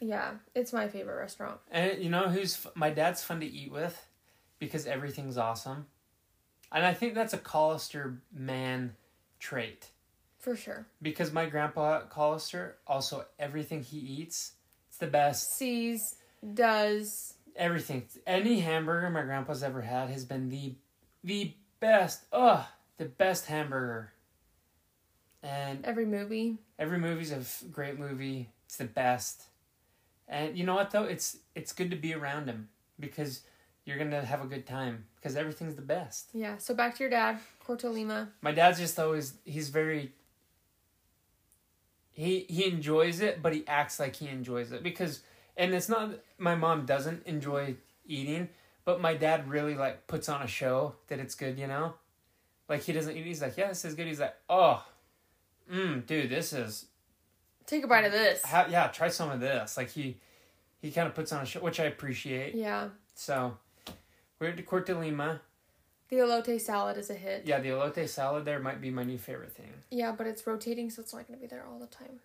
Yeah, 0.00 0.32
it's 0.54 0.72
my 0.72 0.88
favorite 0.88 1.16
restaurant. 1.18 1.60
And 1.70 2.02
you 2.02 2.10
know 2.10 2.28
who's 2.28 2.66
f- 2.66 2.72
my 2.74 2.90
dad's 2.90 3.22
fun 3.22 3.40
to 3.40 3.46
eat 3.46 3.70
with 3.70 4.06
because 4.58 4.86
everything's 4.86 5.38
awesome. 5.38 5.86
And 6.72 6.84
I 6.84 6.92
think 6.92 7.14
that's 7.14 7.32
a 7.32 7.38
Collister 7.38 8.18
man 8.34 8.96
trait. 9.38 9.90
For 10.38 10.56
sure. 10.56 10.86
Because 11.00 11.32
my 11.32 11.46
grandpa 11.46 12.02
Collister, 12.10 12.72
also 12.86 13.24
everything 13.38 13.82
he 13.84 13.98
eats, 13.98 14.52
it's 14.88 14.98
the 14.98 15.06
best. 15.06 15.52
Sees, 15.56 16.16
does. 16.54 17.34
Everything. 17.56 18.04
Any 18.26 18.60
hamburger 18.60 19.10
my 19.10 19.22
grandpa's 19.22 19.62
ever 19.62 19.82
had 19.82 20.08
has 20.10 20.24
been 20.24 20.48
the 20.48 20.74
the 21.24 21.52
best. 21.80 22.24
Ugh, 22.32 22.64
the 22.96 23.04
best 23.04 23.46
hamburger. 23.46 24.12
And 25.42 25.84
Every 25.84 26.06
movie. 26.06 26.58
every 26.78 26.98
movie's 26.98 27.32
a 27.32 27.36
f- 27.36 27.64
great 27.70 27.98
movie. 27.98 28.48
It's 28.66 28.76
the 28.76 28.84
best. 28.84 29.42
And 30.28 30.56
you 30.56 30.64
know 30.64 30.74
what 30.76 30.90
though? 30.92 31.04
It's 31.04 31.38
it's 31.54 31.72
good 31.72 31.90
to 31.90 31.96
be 31.96 32.14
around 32.14 32.46
him 32.46 32.68
because 32.98 33.42
you're 33.84 33.98
gonna 33.98 34.24
have 34.24 34.42
a 34.42 34.46
good 34.46 34.66
time 34.66 35.04
because 35.16 35.36
everything's 35.36 35.74
the 35.74 35.82
best. 35.82 36.28
Yeah. 36.32 36.56
So 36.58 36.74
back 36.74 36.94
to 36.96 37.02
your 37.02 37.10
dad, 37.10 37.38
Corto 37.66 37.92
Lima. 37.92 38.28
My 38.40 38.52
dad's 38.52 38.78
just 38.78 38.98
always 38.98 39.34
he's 39.44 39.68
very 39.68 40.12
he 42.12 42.46
he 42.48 42.64
enjoys 42.66 43.20
it, 43.20 43.42
but 43.42 43.52
he 43.52 43.64
acts 43.66 43.98
like 43.98 44.16
he 44.16 44.28
enjoys 44.28 44.70
it 44.72 44.82
because 44.82 45.20
and 45.56 45.74
it's 45.74 45.88
not 45.88 46.10
my 46.38 46.54
mom 46.54 46.86
doesn't 46.86 47.26
enjoy 47.26 47.76
eating, 48.06 48.48
but 48.84 49.00
my 49.00 49.14
dad 49.14 49.48
really 49.48 49.74
like 49.74 50.06
puts 50.06 50.28
on 50.28 50.42
a 50.42 50.46
show 50.46 50.94
that 51.08 51.18
it's 51.18 51.34
good, 51.34 51.58
you 51.58 51.66
know? 51.66 51.94
Like 52.68 52.82
he 52.82 52.92
doesn't 52.92 53.16
eat, 53.16 53.24
he's 53.26 53.42
like, 53.42 53.56
Yeah, 53.56 53.68
this 53.68 53.84
is 53.84 53.94
good. 53.94 54.06
He's 54.06 54.20
like, 54.20 54.34
Oh, 54.48 54.84
mm, 55.72 56.04
dude, 56.06 56.30
this 56.30 56.52
is 56.52 56.86
Take 57.66 57.84
a 57.84 57.86
bite 57.86 58.04
of 58.04 58.12
this. 58.12 58.42
yeah, 58.50 58.88
try 58.88 59.08
some 59.08 59.30
of 59.30 59.40
this. 59.40 59.76
Like 59.76 59.90
he 59.90 60.18
he 60.80 60.90
kind 60.90 61.06
of 61.06 61.14
puts 61.14 61.32
on 61.32 61.42
a 61.42 61.46
show, 61.46 61.60
which 61.60 61.78
I 61.78 61.84
appreciate. 61.84 62.54
Yeah. 62.54 62.88
So 63.14 63.56
we're 64.38 64.48
at 64.48 64.66
Corto 64.66 64.98
Lima. 64.98 65.40
The 66.08 66.16
elote 66.18 66.60
salad 66.60 66.98
is 66.98 67.08
a 67.08 67.14
hit. 67.14 67.44
Yeah, 67.46 67.60
the 67.60 67.70
elote 67.70 68.06
salad 68.08 68.44
there 68.44 68.58
might 68.58 68.80
be 68.80 68.90
my 68.90 69.02
new 69.04 69.16
favorite 69.16 69.52
thing. 69.52 69.72
Yeah, 69.90 70.12
but 70.12 70.26
it's 70.26 70.46
rotating, 70.46 70.90
so 70.90 71.00
it's 71.00 71.14
not 71.14 71.26
going 71.26 71.38
to 71.38 71.40
be 71.40 71.46
there 71.46 71.64
all 71.66 71.78
the 71.78 71.86
time. 71.86 72.20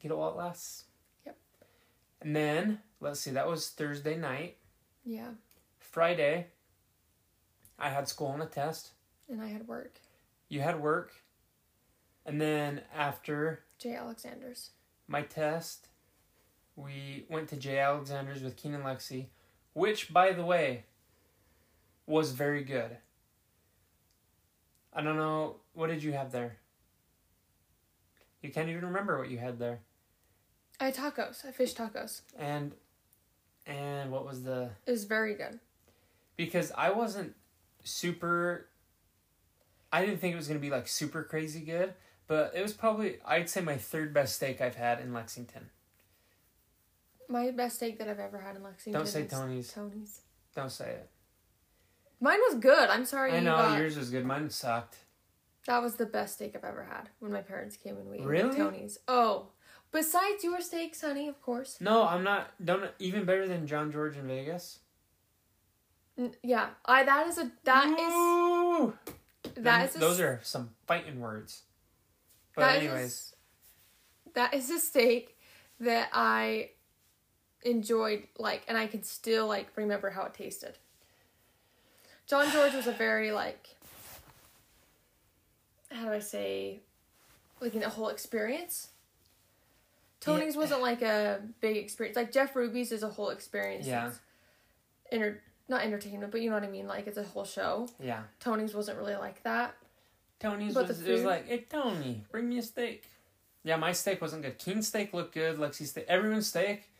Get 0.00 0.12
it 0.12 0.16
while 0.16 0.30
it 0.30 0.36
lasts. 0.36 0.84
And 2.22 2.34
then 2.34 2.78
let's 3.00 3.20
see, 3.20 3.32
that 3.32 3.48
was 3.48 3.68
Thursday 3.68 4.16
night. 4.16 4.56
Yeah. 5.04 5.30
Friday, 5.78 6.46
I 7.78 7.88
had 7.90 8.08
school 8.08 8.32
and 8.32 8.42
a 8.42 8.46
test. 8.46 8.92
And 9.28 9.42
I 9.42 9.48
had 9.48 9.66
work. 9.66 10.00
You 10.48 10.60
had 10.60 10.80
work, 10.80 11.12
and 12.24 12.40
then 12.40 12.82
after 12.94 13.64
J. 13.78 13.96
Alexander's. 13.96 14.70
my 15.08 15.22
test, 15.22 15.88
we 16.76 17.24
went 17.28 17.48
to 17.48 17.56
J. 17.56 17.78
Alexander's 17.78 18.42
with 18.42 18.56
Keenan 18.56 18.82
Lexi, 18.82 19.26
which, 19.72 20.12
by 20.12 20.32
the 20.32 20.44
way, 20.44 20.84
was 22.06 22.32
very 22.32 22.62
good. 22.62 22.98
I 24.92 25.02
don't 25.02 25.16
know. 25.16 25.56
What 25.72 25.88
did 25.88 26.02
you 26.02 26.12
have 26.12 26.32
there? 26.32 26.58
You 28.42 28.50
can't 28.50 28.68
even 28.68 28.84
remember 28.84 29.18
what 29.18 29.30
you 29.30 29.38
had 29.38 29.58
there. 29.58 29.80
I 30.80 30.86
had 30.86 30.94
tacos. 30.96 31.44
I 31.46 31.52
fish 31.52 31.74
tacos. 31.74 32.22
And 32.38 32.72
and 33.66 34.10
what 34.10 34.24
was 34.26 34.42
the 34.42 34.70
It 34.86 34.90
was 34.90 35.04
very 35.04 35.34
good. 35.34 35.60
because 36.36 36.72
I 36.76 36.90
wasn't 36.90 37.34
super 37.84 38.66
I 39.92 40.04
didn't 40.04 40.20
think 40.20 40.32
it 40.32 40.36
was 40.36 40.48
going 40.48 40.58
to 40.58 40.64
be 40.64 40.70
like 40.70 40.88
super 40.88 41.22
crazy 41.22 41.60
good, 41.60 41.94
but 42.26 42.52
it 42.54 42.62
was 42.62 42.72
probably 42.72 43.18
I'd 43.24 43.48
say 43.50 43.60
my 43.60 43.76
third 43.76 44.12
best 44.14 44.36
steak 44.36 44.60
I've 44.60 44.74
had 44.76 45.00
in 45.00 45.12
Lexington. 45.12 45.70
My 47.28 47.50
best 47.50 47.76
steak 47.76 47.98
that 47.98 48.08
I've 48.08 48.18
ever 48.18 48.38
had 48.38 48.56
in 48.56 48.62
Lexington. 48.62 49.00
Don't 49.00 49.06
say 49.08 49.24
Tony's. 49.24 49.72
Tony's. 49.72 50.20
Don't 50.54 50.70
say 50.72 50.90
it. 50.90 51.08
Mine 52.20 52.38
was 52.50 52.58
good. 52.58 52.88
I'm 52.90 53.04
sorry 53.04 53.32
I 53.32 53.38
you 53.38 53.44
know 53.44 53.56
got. 53.56 53.78
yours 53.78 53.96
was 53.96 54.10
good. 54.10 54.24
Mine 54.24 54.50
sucked. 54.50 54.96
That 55.66 55.82
was 55.82 55.94
the 55.94 56.06
best 56.06 56.34
steak 56.34 56.54
I've 56.56 56.64
ever 56.64 56.84
had 56.84 57.08
when 57.20 57.32
my 57.32 57.40
parents 57.40 57.76
came 57.76 57.96
and 57.96 58.08
we 58.10 58.18
ate 58.18 58.24
Really? 58.24 58.56
Tony's. 58.56 58.98
Oh, 59.08 59.46
besides 59.92 60.42
your 60.42 60.60
steaks, 60.60 61.00
honey, 61.02 61.28
of 61.28 61.40
course. 61.42 61.78
No, 61.80 62.04
I'm 62.04 62.24
not. 62.24 62.50
Don't 62.64 62.90
even 62.98 63.24
better 63.24 63.46
than 63.46 63.66
John 63.66 63.92
George 63.92 64.16
in 64.16 64.26
Vegas. 64.26 64.80
N- 66.18 66.34
yeah, 66.42 66.70
I 66.84 67.04
that 67.04 67.26
is 67.28 67.38
a 67.38 67.50
that 67.64 67.86
is 67.98 68.12
Ooh! 68.12 68.94
that 69.54 69.88
is 69.88 69.96
a, 69.96 69.98
those 69.98 70.20
are 70.20 70.40
some 70.42 70.70
fighting 70.86 71.20
words. 71.20 71.62
But 72.54 72.62
that 72.62 72.76
is 72.76 72.82
a 72.82 72.86
anyways, 72.86 73.04
s- 73.10 73.34
that 74.34 74.54
is 74.54 74.70
a 74.70 74.78
steak 74.78 75.38
that 75.80 76.10
I 76.12 76.70
enjoyed 77.64 78.24
like, 78.38 78.62
and 78.68 78.76
I 78.76 78.86
can 78.88 79.02
still 79.02 79.46
like 79.46 79.68
remember 79.76 80.10
how 80.10 80.24
it 80.24 80.34
tasted. 80.34 80.76
John 82.26 82.50
George 82.50 82.74
was 82.74 82.86
a 82.86 82.92
very 82.92 83.32
like, 83.32 83.68
how 85.90 86.04
do 86.06 86.12
I 86.12 86.18
say, 86.18 86.80
like 87.60 87.74
in 87.74 87.82
a 87.82 87.88
whole 87.88 88.08
experience. 88.08 88.88
Tony's 90.22 90.54
Yeah. 90.54 90.60
wasn't 90.60 90.80
like 90.82 91.02
a 91.02 91.42
big 91.60 91.76
experience. 91.76 92.16
Like 92.16 92.32
Jeff 92.32 92.56
Ruby's 92.56 92.92
is 92.92 93.02
a 93.02 93.08
whole 93.08 93.28
experience. 93.30 93.86
Yeah. 93.86 94.06
It's 94.08 94.20
Enter- 95.10 95.42
not 95.68 95.82
entertainment, 95.82 96.32
but 96.32 96.40
you 96.40 96.48
know 96.48 96.56
what 96.56 96.64
I 96.64 96.68
mean. 96.68 96.86
Like 96.86 97.06
it's 97.06 97.18
a 97.18 97.22
whole 97.24 97.44
show. 97.44 97.88
yeah. 98.00 98.22
Tony's 98.40 98.74
wasn't 98.74 98.98
really 98.98 99.16
like 99.16 99.42
that. 99.42 99.74
Tony's 100.40 100.74
But 100.74 100.88
was 100.88 101.00
the 101.00 101.10
it 101.10 101.12
was 101.12 101.22
like, 101.24 101.46
hey 101.48 101.66
Tony, 101.68 102.24
bring 102.30 102.48
me 102.48 102.58
a 102.58 102.62
steak. 102.62 103.04
Yeah, 103.64 103.76
my 103.76 103.92
steak 103.92 104.20
wasn't 104.20 104.42
good. 104.42 104.58
Keen's 104.58 104.88
steak 104.88 105.12
looked 105.12 105.34
good. 105.34 105.56
Lexi's 105.58 105.90
steak, 105.90 106.06
everyone's 106.08 106.48
steak, 106.48 106.90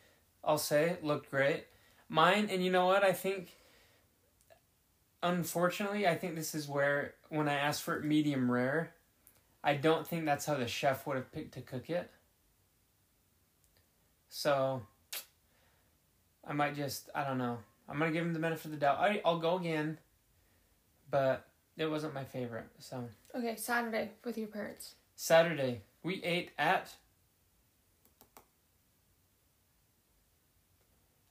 I'll 0.44 0.58
say, 0.58 0.96
looked 1.02 1.30
great. 1.30 1.66
Mine, 2.08 2.48
and 2.50 2.62
you 2.64 2.70
know 2.70 2.86
what? 2.86 3.02
I 3.02 3.12
think, 3.12 3.48
unfortunately, 5.22 6.06
I 6.06 6.14
think 6.16 6.36
this 6.36 6.54
is 6.54 6.68
where 6.68 7.14
when 7.30 7.48
I 7.48 7.54
asked 7.54 7.82
for 7.82 7.96
it 7.96 8.04
medium 8.04 8.50
rare, 8.50 8.92
I 9.64 9.74
don't 9.74 10.06
think 10.06 10.24
that's 10.24 10.46
how 10.46 10.54
the 10.54 10.66
chef 10.68 11.06
would 11.06 11.16
have 11.16 11.32
picked 11.32 11.54
to 11.54 11.60
cook 11.62 11.88
it. 11.90 12.10
So, 14.42 14.80
I 16.48 16.54
might 16.54 16.74
just, 16.74 17.10
I 17.14 17.22
don't 17.22 17.36
know. 17.36 17.58
I'm 17.86 17.98
gonna 17.98 18.12
give 18.12 18.24
him 18.24 18.32
the 18.32 18.38
benefit 18.38 18.64
of 18.64 18.70
the 18.70 18.78
doubt. 18.78 18.98
I, 18.98 19.20
I'll 19.26 19.38
go 19.38 19.58
again, 19.58 19.98
but 21.10 21.46
it 21.76 21.84
wasn't 21.84 22.14
my 22.14 22.24
favorite. 22.24 22.64
So. 22.78 23.04
Okay, 23.36 23.56
Saturday 23.56 24.12
with 24.24 24.38
your 24.38 24.48
parents. 24.48 24.94
Saturday, 25.16 25.82
we 26.02 26.24
ate 26.24 26.52
at. 26.58 26.94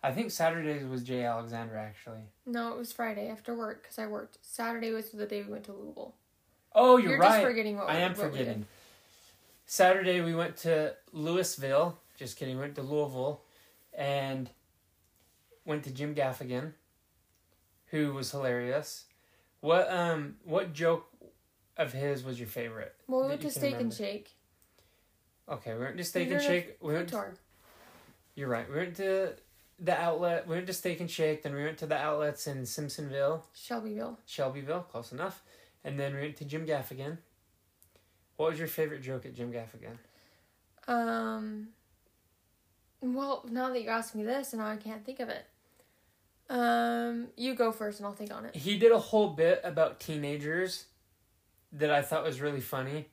I 0.03 0.11
think 0.11 0.29
Saturdays 0.29 0.85
was 0.85 1.01
J. 1.01 1.23
Alexander 1.23 1.77
actually. 1.77 2.21
No, 2.45 2.71
it 2.73 2.77
was 2.77 2.91
Friday 2.91 3.29
after 3.29 3.55
work 3.55 3.81
because 3.81 3.97
I 3.97 4.05
worked. 4.05 4.37
Saturday 4.43 4.91
was 4.91 5.09
the 5.09 5.25
day 5.25 5.41
we 5.41 5.53
went 5.53 5.63
to 5.65 5.73
Louisville. 5.73 6.13
Oh, 6.75 6.97
you're, 6.97 7.13
You're 7.13 7.19
right. 7.19 7.29
just 7.29 7.41
forgetting 7.41 7.77
what 7.77 7.89
I 7.89 7.97
am 7.97 8.13
forgetting. 8.13 8.67
Saturday 9.65 10.21
we 10.21 10.35
went 10.35 10.55
to 10.57 10.93
Louisville. 11.13 11.97
Just 12.21 12.37
kidding. 12.37 12.59
Went 12.59 12.75
to 12.75 12.83
Louisville, 12.83 13.41
and 13.97 14.47
went 15.65 15.83
to 15.85 15.89
Jim 15.89 16.13
Gaffigan, 16.13 16.73
who 17.87 18.13
was 18.13 18.29
hilarious. 18.29 19.05
What 19.61 19.91
um 19.91 20.35
what 20.43 20.71
joke 20.71 21.07
of 21.77 21.93
his 21.93 22.23
was 22.23 22.37
your 22.37 22.47
favorite? 22.47 22.93
Well, 23.07 23.23
we 23.23 23.29
went 23.29 23.41
to 23.41 23.49
Steak 23.49 23.73
and? 23.79 23.91
Shake. 23.91 24.29
Okay, 25.49 25.73
we 25.73 25.79
went 25.79 25.97
to 25.97 26.03
Steak 26.03 26.29
We 26.29 26.35
and 26.35 26.43
Shake. 26.43 26.77
We 26.79 26.93
went. 26.93 27.09
Tour. 27.09 27.33
You're 28.35 28.49
right. 28.49 28.69
We 28.69 28.75
went 28.75 28.97
to 28.97 29.33
the 29.79 29.99
outlet. 29.99 30.47
We 30.47 30.53
went 30.53 30.67
to 30.67 30.73
Steak 30.73 30.99
and 30.99 31.09
Shake. 31.09 31.41
Then 31.41 31.55
we 31.55 31.63
went 31.63 31.79
to 31.79 31.87
the 31.87 31.97
outlets 31.97 32.45
in 32.45 32.61
Simpsonville, 32.61 33.41
Shelbyville. 33.55 34.19
Shelbyville, 34.27 34.81
close 34.91 35.11
enough. 35.11 35.41
And 35.83 35.99
then 35.99 36.13
we 36.13 36.21
went 36.21 36.37
to 36.37 36.45
Jim 36.45 36.67
Gaffigan. 36.67 37.17
What 38.37 38.51
was 38.51 38.59
your 38.59 38.67
favorite 38.67 39.01
joke 39.01 39.25
at 39.25 39.33
Jim 39.33 39.51
Gaffigan? 39.51 39.97
Um. 40.87 41.69
Well, 43.01 43.43
now 43.49 43.69
that 43.69 43.81
you 43.81 43.89
asked 43.89 44.15
me 44.15 44.23
this, 44.23 44.53
and 44.53 44.61
I 44.61 44.77
can't 44.77 45.03
think 45.03 45.19
of 45.19 45.29
it. 45.29 45.45
Um, 46.49 47.27
you 47.35 47.55
go 47.55 47.71
first, 47.71 47.99
and 47.99 48.05
I'll 48.05 48.13
think 48.13 48.33
on 48.33 48.45
it. 48.45 48.55
He 48.55 48.77
did 48.77 48.91
a 48.91 48.99
whole 48.99 49.29
bit 49.29 49.61
about 49.63 49.99
teenagers 49.99 50.85
that 51.73 51.89
I 51.89 52.01
thought 52.01 52.23
was 52.23 52.41
really 52.41 52.61
funny 52.61 53.07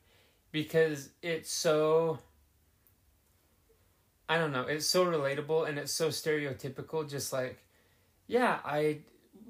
because 0.51 1.11
it's 1.23 1.53
so 1.53 2.19
I 4.29 4.37
don't 4.37 4.53
know, 4.53 4.63
it's 4.63 4.87
so 4.87 5.07
relatable 5.07 5.69
and 5.69 5.79
it's 5.79 5.93
so 5.93 6.09
stereotypical 6.09 7.09
just 7.09 7.33
like 7.33 7.65
yeah, 8.27 8.59
I 8.65 8.99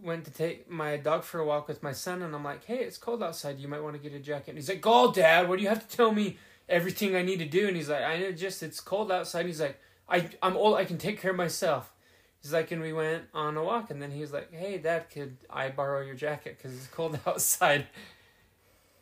went 0.02 0.24
to 0.26 0.30
take 0.30 0.70
my 0.70 0.98
dog 0.98 1.24
for 1.24 1.40
a 1.40 1.46
walk 1.46 1.66
with 1.66 1.82
my 1.82 1.92
son 1.92 2.22
and 2.22 2.32
I'm 2.34 2.44
like, 2.44 2.64
"Hey, 2.64 2.78
it's 2.78 2.96
cold 2.98 3.22
outside. 3.22 3.58
You 3.58 3.66
might 3.66 3.82
want 3.82 3.96
to 3.96 4.02
get 4.02 4.12
a 4.14 4.20
jacket." 4.20 4.50
And 4.50 4.58
he's 4.58 4.68
like, 4.68 4.84
"Oh, 4.86 5.10
dad, 5.12 5.48
what 5.48 5.56
do 5.56 5.62
you 5.62 5.68
have 5.68 5.88
to 5.88 5.96
tell 5.96 6.12
me 6.12 6.36
everything 6.68 7.16
I 7.16 7.22
need 7.22 7.38
to 7.38 7.44
do?" 7.44 7.66
And 7.66 7.76
he's 7.76 7.88
like, 7.88 8.04
"I 8.04 8.18
know 8.18 8.30
just 8.30 8.62
it's 8.62 8.80
cold 8.80 9.10
outside." 9.10 9.40
And 9.40 9.48
He's 9.48 9.60
like, 9.60 9.80
"I 10.08 10.28
I'm 10.42 10.56
old. 10.56 10.76
I 10.76 10.84
can 10.84 10.98
take 10.98 11.20
care 11.20 11.30
of 11.32 11.36
myself." 11.36 11.92
He's 12.40 12.52
like, 12.52 12.70
and 12.70 12.80
we 12.80 12.92
went 12.92 13.24
on 13.34 13.56
a 13.56 13.64
walk, 13.64 13.90
and 13.90 14.00
then 14.00 14.10
he 14.12 14.20
was 14.20 14.32
like, 14.32 14.52
"Hey, 14.52 14.78
Dad, 14.78 15.10
could 15.10 15.36
I 15.50 15.70
borrow 15.70 16.02
your 16.04 16.14
jacket 16.14 16.56
because 16.56 16.76
it's 16.76 16.86
cold 16.86 17.18
outside?" 17.26 17.86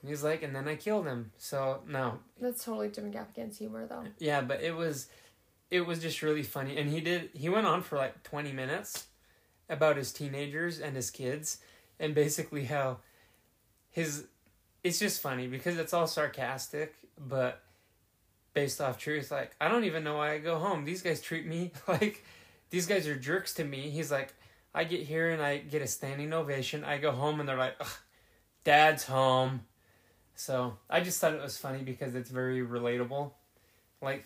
And 0.03 0.11
he's 0.11 0.23
like, 0.23 0.43
and 0.43 0.55
then 0.55 0.69
I 0.69 0.77
killed 0.77 1.07
him. 1.07 1.33
So 1.39 1.81
no, 1.89 2.19
That's 2.41 2.65
totally 2.65 2.91
Jim 2.91 3.11
Gaffigan's 3.13 3.59
humor, 3.59 3.87
though. 3.87 4.05
yeah, 4.19 4.41
but 4.41 4.63
it 4.63 4.75
was, 4.77 5.09
it 5.71 5.81
was 5.81 5.99
just 5.99 6.23
really 6.23 6.43
funny, 6.45 6.77
and 6.79 6.89
he 6.91 7.01
did. 7.01 7.31
He 7.35 7.49
went 7.49 7.67
on 7.67 7.83
for 7.83 7.97
like 7.97 8.23
twenty 8.23 8.53
minutes 8.53 9.07
about 9.69 9.97
his 9.97 10.13
teenagers 10.13 10.81
and 10.81 10.95
his 10.97 11.11
kids, 11.11 11.59
and 12.01 12.15
basically 12.15 12.65
how 12.67 12.99
his. 13.91 14.25
It's 14.85 14.99
just 15.01 15.21
funny 15.21 15.49
because 15.49 15.77
it's 15.79 15.93
all 15.93 16.07
sarcastic, 16.07 16.95
but 17.19 17.61
based 18.57 18.81
off 18.81 18.97
truth. 18.97 19.31
Like 19.31 19.55
I 19.61 19.69
don't 19.69 19.85
even 19.85 20.03
know 20.03 20.17
why 20.17 20.33
I 20.33 20.39
go 20.39 20.59
home. 20.59 20.85
These 20.85 21.03
guys 21.03 21.21
treat 21.21 21.47
me 21.47 21.73
like 21.87 22.25
these 22.71 22.87
guys 22.87 23.07
are 23.07 23.15
jerks 23.15 23.53
to 23.55 23.65
me. 23.65 23.91
He's 23.91 24.11
like, 24.11 24.35
I 24.75 24.85
get 24.85 25.03
here 25.03 25.31
and 25.31 25.43
I 25.43 25.59
get 25.59 25.83
a 25.83 25.87
standing 25.87 26.33
ovation. 26.33 26.83
I 26.83 26.97
go 26.97 27.13
home 27.13 27.39
and 27.39 27.49
they're 27.49 27.59
like, 27.59 27.77
Dad's 28.65 29.05
home. 29.05 29.61
So 30.35 30.79
I 30.89 31.01
just 31.01 31.21
thought 31.21 31.35
it 31.35 31.43
was 31.43 31.59
funny 31.59 31.83
because 31.83 32.15
it's 32.15 32.31
very 32.31 32.67
relatable. 32.67 33.33
Like 34.01 34.25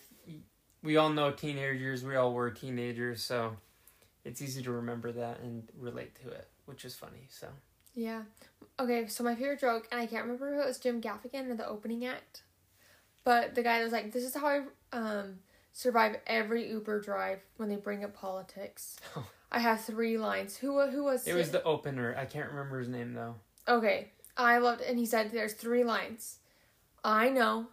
we 0.81 0.95
all 0.95 1.09
know 1.09 1.31
teenagers, 1.31 2.03
we 2.03 2.15
all 2.15 2.33
were 2.33 2.51
teenagers, 2.51 3.21
so 3.21 3.57
it's 4.23 4.41
easy 4.41 4.63
to 4.63 4.71
remember 4.71 5.11
that 5.11 5.41
and 5.41 5.67
relate 5.77 6.15
to 6.23 6.29
it, 6.29 6.47
which 6.65 6.85
is 6.85 6.95
funny. 6.95 7.27
So 7.29 7.47
Yeah. 7.95 8.21
Okay, 8.79 9.07
so 9.07 9.25
my 9.25 9.35
favorite 9.35 9.59
joke, 9.59 9.89
and 9.91 9.99
I 9.99 10.05
can't 10.05 10.23
remember 10.23 10.53
who 10.53 10.61
it 10.61 10.67
was 10.67 10.79
Jim 10.79 11.01
Gaffigan 11.01 11.51
or 11.51 11.55
the 11.55 11.67
opening 11.67 12.05
act, 12.05 12.43
but 13.23 13.55
the 13.55 13.63
guy 13.63 13.77
that 13.77 13.83
was 13.83 13.93
like, 13.93 14.11
"This 14.11 14.23
is 14.23 14.35
how 14.35 14.47
I 14.47 14.61
um 14.91 15.39
survive 15.73 16.17
every 16.27 16.69
Uber 16.69 17.01
drive 17.01 17.39
when 17.57 17.69
they 17.69 17.75
bring 17.75 18.03
up 18.03 18.13
politics." 18.13 18.97
Oh. 19.15 19.25
I 19.51 19.59
have 19.59 19.81
three 19.81 20.17
lines. 20.17 20.57
Who 20.57 20.79
who 20.89 21.03
was 21.03 21.27
it 21.27 21.33
was 21.33 21.51
the 21.51 21.63
opener. 21.63 22.15
I 22.17 22.25
can't 22.25 22.49
remember 22.49 22.79
his 22.79 22.87
name 22.87 23.13
though. 23.13 23.35
Okay, 23.67 24.11
I 24.37 24.57
loved, 24.59 24.81
and 24.81 24.97
he 24.97 25.05
said, 25.05 25.31
"There's 25.31 25.53
three 25.53 25.83
lines. 25.83 26.39
I 27.03 27.29
know. 27.29 27.67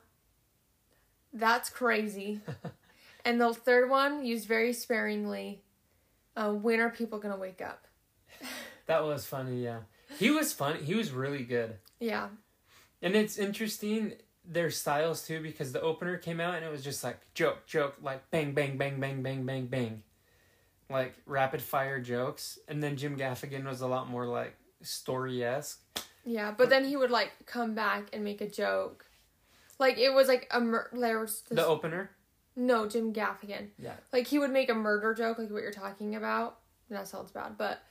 That's 1.33 1.71
crazy." 1.71 2.41
and 3.25 3.41
the 3.41 3.55
third 3.55 3.89
one 3.91 4.25
used 4.25 4.49
very 4.49 4.73
sparingly. 4.73 5.63
Uh, 6.37 6.53
when 6.53 6.81
are 6.81 6.91
people 6.91 7.19
gonna 7.19 7.37
wake 7.37 7.61
up? 7.63 7.87
That 8.87 9.05
was 9.05 9.27
funny, 9.27 9.63
yeah. 9.63 9.81
He 10.19 10.31
was 10.31 10.53
funny. 10.53 10.83
He 10.83 10.95
was 10.95 11.11
really 11.13 11.45
good. 11.45 11.77
Yeah, 12.01 12.29
And 13.03 13.15
it's 13.15 13.37
interesting 13.37 14.15
their 14.51 14.71
styles 14.71 15.27
too 15.27 15.43
because 15.43 15.73
the 15.73 15.81
opener 15.83 16.17
came 16.17 16.41
out 16.41 16.55
and 16.55 16.65
it 16.65 16.71
was 16.71 16.83
just 16.83 17.05
like 17.05 17.19
joke, 17.35 17.67
joke, 17.67 17.97
like 18.03 18.31
bang, 18.31 18.53
bang, 18.53 18.79
bang, 18.79 18.99
bang, 18.99 19.23
bang, 19.23 19.45
bang, 19.45 19.67
bang. 19.67 20.03
Like 20.91 21.15
rapid 21.27 21.61
fire 21.61 22.01
jokes. 22.01 22.59
And 22.67 22.83
then 22.83 22.97
Jim 22.97 23.17
Gaffigan 23.19 23.65
was 23.67 23.83
a 23.83 23.87
lot 23.87 24.09
more 24.09 24.27
like 24.27 24.57
story 24.83 25.45
esque. 25.45 25.81
Yeah, 26.25 26.53
but 26.57 26.71
then 26.71 26.85
he 26.85 26.97
would 26.97 27.11
like 27.11 27.33
come 27.47 27.75
back 27.75 28.09
and 28.13 28.25
make 28.25 28.41
a 28.41 28.49
joke. 28.49 29.05
Like 29.79 29.99
it 29.99 30.13
was 30.15 30.29
like 30.29 30.49
a 30.51 30.61
mur- 30.61 30.91
there 30.93 31.21
was 31.21 31.43
this, 31.43 31.57
The 31.57 31.67
opener. 31.67 32.11
no 32.57 32.89
Jim 32.89 33.13
Gaffigan. 33.13 33.69
Yeah. 33.79 33.95
Like 34.13 34.27
he 34.27 34.39
would 34.39 34.51
make 34.51 34.71
a 34.71 34.75
murder 34.75 35.13
joke, 35.15 35.39
like 35.39 35.51
what 35.51 35.63
you're 35.63 35.73
talking 35.73 36.17
about. 36.17 36.59
That 36.91 37.07
sounds 37.07 37.31
bad, 37.31 37.59
but 37.59 37.83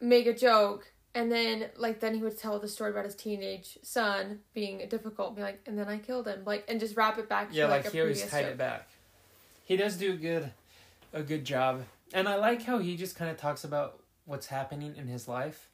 make 0.00 0.26
a 0.28 0.32
joke, 0.34 0.92
and 1.14 1.30
then 1.30 1.66
like 1.76 2.00
then 2.00 2.14
he 2.14 2.22
would 2.22 2.38
tell 2.38 2.58
the 2.58 2.68
story 2.68 2.90
about 2.90 3.04
his 3.04 3.14
teenage 3.14 3.78
son 3.82 4.40
being 4.54 4.86
difficult, 4.88 5.36
be 5.36 5.42
like, 5.42 5.60
and 5.66 5.78
then 5.78 5.88
I 5.88 5.98
killed 5.98 6.26
him, 6.26 6.42
like, 6.44 6.64
and 6.68 6.80
just 6.80 6.96
wrap 6.96 7.18
it 7.18 7.28
back. 7.28 7.48
Yeah, 7.52 7.66
to, 7.66 7.72
like, 7.72 7.86
a 7.86 7.90
he 7.90 8.00
always 8.00 8.24
tied 8.24 8.42
joke. 8.42 8.50
it 8.52 8.58
back. 8.58 8.88
He 9.64 9.76
does 9.76 9.96
do 9.96 10.12
a 10.12 10.16
good, 10.16 10.50
a 11.12 11.22
good 11.22 11.44
job, 11.44 11.82
and 12.12 12.28
I 12.28 12.36
like 12.36 12.62
how 12.62 12.78
he 12.78 12.96
just 12.96 13.16
kind 13.16 13.30
of 13.30 13.36
talks 13.36 13.64
about 13.64 14.00
what's 14.24 14.46
happening 14.46 14.94
in 14.96 15.06
his 15.06 15.28
life. 15.28 15.68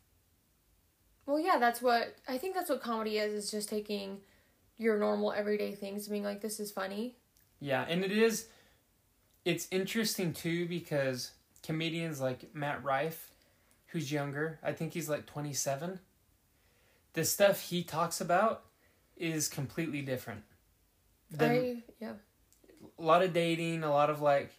Well, 1.26 1.38
yeah, 1.38 1.58
that's 1.58 1.82
what 1.82 2.16
I 2.26 2.38
think. 2.38 2.54
That's 2.54 2.70
what 2.70 2.82
comedy 2.82 3.18
is. 3.18 3.32
Is 3.32 3.50
just 3.50 3.68
taking 3.68 4.18
your 4.78 4.98
normal 4.98 5.32
everyday 5.32 5.72
things 5.74 6.06
and 6.06 6.12
being 6.12 6.24
like, 6.24 6.40
this 6.40 6.58
is 6.58 6.70
funny. 6.70 7.16
Yeah, 7.60 7.84
and 7.88 8.04
it 8.04 8.12
is. 8.12 8.46
It's 9.44 9.68
interesting 9.70 10.32
too 10.32 10.66
because 10.66 11.32
comedians 11.62 12.20
like 12.20 12.54
Matt 12.54 12.82
Rife, 12.82 13.30
who's 13.88 14.12
younger, 14.12 14.58
I 14.62 14.72
think 14.72 14.94
he's 14.94 15.08
like 15.08 15.26
twenty 15.26 15.52
seven. 15.52 16.00
The 17.14 17.24
stuff 17.24 17.60
he 17.60 17.82
talks 17.82 18.20
about 18.20 18.64
is 19.16 19.48
completely 19.48 20.02
different. 20.02 20.42
Than, 21.30 21.50
I 21.50 21.82
yeah. 22.00 22.12
a 22.98 23.02
lot 23.02 23.22
of 23.22 23.32
dating, 23.32 23.82
a 23.82 23.90
lot 23.90 24.08
of 24.08 24.20
like 24.20 24.52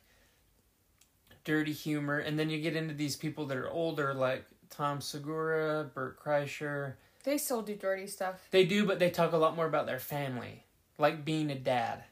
dirty 1.43 1.71
humor, 1.71 2.19
and 2.19 2.37
then 2.37 2.49
you 2.49 2.59
get 2.59 2.75
into 2.75 2.93
these 2.93 3.15
people 3.15 3.45
that 3.47 3.57
are 3.57 3.69
older, 3.69 4.13
like 4.13 4.45
Tom 4.69 5.01
Segura, 5.01 5.89
Bert 5.93 6.23
Kreischer. 6.23 6.93
They 7.23 7.37
still 7.37 7.61
do 7.61 7.75
dirty 7.75 8.07
stuff. 8.07 8.47
They 8.51 8.65
do, 8.65 8.85
but 8.85 8.99
they 8.99 9.09
talk 9.09 9.33
a 9.33 9.37
lot 9.37 9.55
more 9.55 9.65
about 9.65 9.85
their 9.85 9.99
family, 9.99 10.65
like 10.97 11.25
being 11.25 11.49
a 11.49 11.55
dad, 11.55 12.03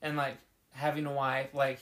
and 0.00 0.16
like 0.16 0.36
having 0.70 1.06
a 1.06 1.12
wife. 1.12 1.54
Like 1.54 1.80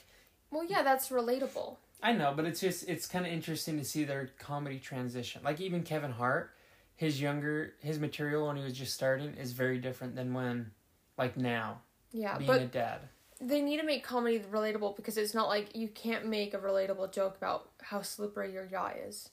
Well, 0.51 0.65
yeah, 0.65 0.83
that's 0.83 1.11
relatable. 1.11 1.77
I 2.05 2.13
know, 2.13 2.35
but 2.37 2.45
it's 2.45 2.61
just 2.61 2.87
it's 2.87 3.07
kind 3.07 3.27
of 3.27 3.33
interesting 3.33 3.79
to 3.79 3.85
see 3.85 4.05
their 4.05 4.31
comedy 4.39 4.79
transition. 4.79 5.41
Like 5.43 5.59
even 5.59 5.83
Kevin 5.83 6.13
Hart, 6.13 6.51
his 6.97 7.19
younger 7.19 7.73
his 7.81 7.99
material 7.99 8.47
when 8.47 8.57
he 8.57 8.63
was 8.63 8.75
just 8.75 8.93
starting 8.93 9.35
is 9.35 9.53
very 9.53 9.79
different 9.79 10.15
than 10.15 10.35
when, 10.35 10.71
like 11.17 11.39
now, 11.39 11.81
Yeah, 12.13 12.37
being 12.37 12.47
but 12.47 12.61
a 12.61 12.67
dad. 12.67 13.01
they 13.41 13.63
need 13.63 13.79
to 13.79 13.87
make 13.87 14.05
comedy 14.05 14.41
relatable 14.53 14.97
because 14.97 15.17
it's 15.17 15.33
not 15.33 15.49
like 15.49 15.75
you 15.75 15.89
can't 15.89 16.27
make 16.27 16.53
a 16.53 16.59
relatable 16.59 17.11
joke 17.11 17.39
about 17.39 17.71
how 17.81 18.03
slippery 18.03 18.53
your 18.53 18.67
yacht 18.67 18.97
is. 19.09 19.31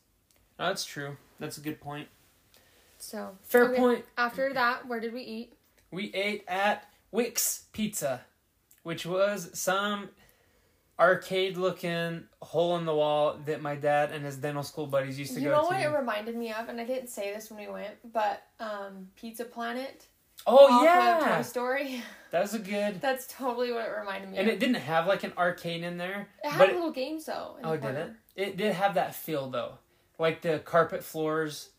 No, 0.58 0.68
that's 0.68 0.86
true. 0.86 1.18
That's 1.40 1.58
a 1.58 1.62
good 1.62 1.82
point. 1.82 2.08
So 2.98 3.32
Fair 3.42 3.66
okay, 3.66 3.76
point. 3.78 4.06
After 4.18 4.54
that, 4.54 4.88
where 4.88 5.02
did 5.02 5.12
we 5.14 5.24
eat? 5.24 5.54
We 5.92 6.14
ate 6.14 6.46
at 6.48 6.88
Wick's 7.12 7.66
Pizza, 7.74 8.22
which 8.84 9.06
was 9.06 9.50
some 9.60 10.10
arcade 11.02 11.58
looking 11.58 12.24
hole 12.42 12.78
in 12.78 12.86
the 12.86 12.94
wall 12.94 13.40
that 13.46 13.62
my 13.62 13.76
dad 13.76 14.12
and 14.12 14.24
his 14.24 14.38
dental 14.38 14.62
school 14.62 14.86
buddies 14.86 15.18
used 15.18 15.34
to 15.34 15.42
You 15.42 15.50
go 15.50 15.52
to. 15.52 15.58
You 15.58 15.62
know 15.64 15.68
what 15.88 15.96
it 15.96 16.00
reminded 16.00 16.36
me 16.38 16.54
of, 16.54 16.70
and 16.70 16.80
I 16.80 16.86
didn't 16.86 17.10
say 17.10 17.34
this 17.34 17.50
when 17.50 17.60
we 17.66 17.72
went, 17.72 17.96
but 18.14 18.44
um, 18.60 19.08
Pizza 19.16 19.44
Planet. 19.44 20.06
oh 20.46 20.84
yeah, 20.84 21.36
Toy 21.38 21.42
Story. 21.42 22.04
that 22.32 22.42
was 22.42 22.54
a 22.54 22.60
good. 22.60 23.02
That's 23.02 23.26
totally 23.28 23.72
what 23.74 23.86
it 23.86 23.92
reminded 23.98 24.30
me 24.30 24.38
of. 24.38 24.42
And 24.42 24.50
of. 24.50 24.56
it 24.56 24.60
didn't 24.60 24.76
have 24.76 25.08
like 25.08 25.24
an 25.24 25.34
arcade 25.38 25.84
in 25.84 25.98
there, 25.98 26.30
It 26.44 26.52
had 26.52 26.70
it, 26.70 26.76
little 26.76 26.92
games 26.92 27.26
though. 27.26 27.58
oh, 27.64 27.76
did 27.76 27.96
it? 27.96 28.12
It 28.36 28.58
did 28.58 28.74
have 28.74 28.94
that 28.94 29.16
feel 29.16 29.50
though, 29.50 29.80
like 30.20 30.42
the 30.44 30.60
carpet 30.60 31.04
floors, 31.04 31.70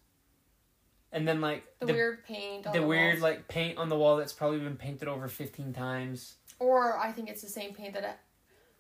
and 1.13 1.29
then 1.29 1.41
like 1.41 1.65
The, 1.79 1.87
the 1.87 1.93
weird 1.93 2.25
paint. 2.25 2.67
On 2.67 2.73
the 2.73 2.81
the 2.81 2.87
weird 2.87 3.21
like 3.21 3.47
paint 3.47 3.79
on 3.79 3.89
the 3.89 3.97
wall 3.97 4.17
that's 4.17 4.33
probably 4.33 4.59
been 4.59 4.77
painted 4.77 5.07
over 5.07 5.29
fifteen 5.29 5.73
times. 5.73 6.35
Or 6.59 6.99
I 6.99 7.11
think 7.13 7.29
it's 7.29 7.43
the 7.43 7.49
same 7.49 7.73
paint 7.73 7.95
that 7.95 8.21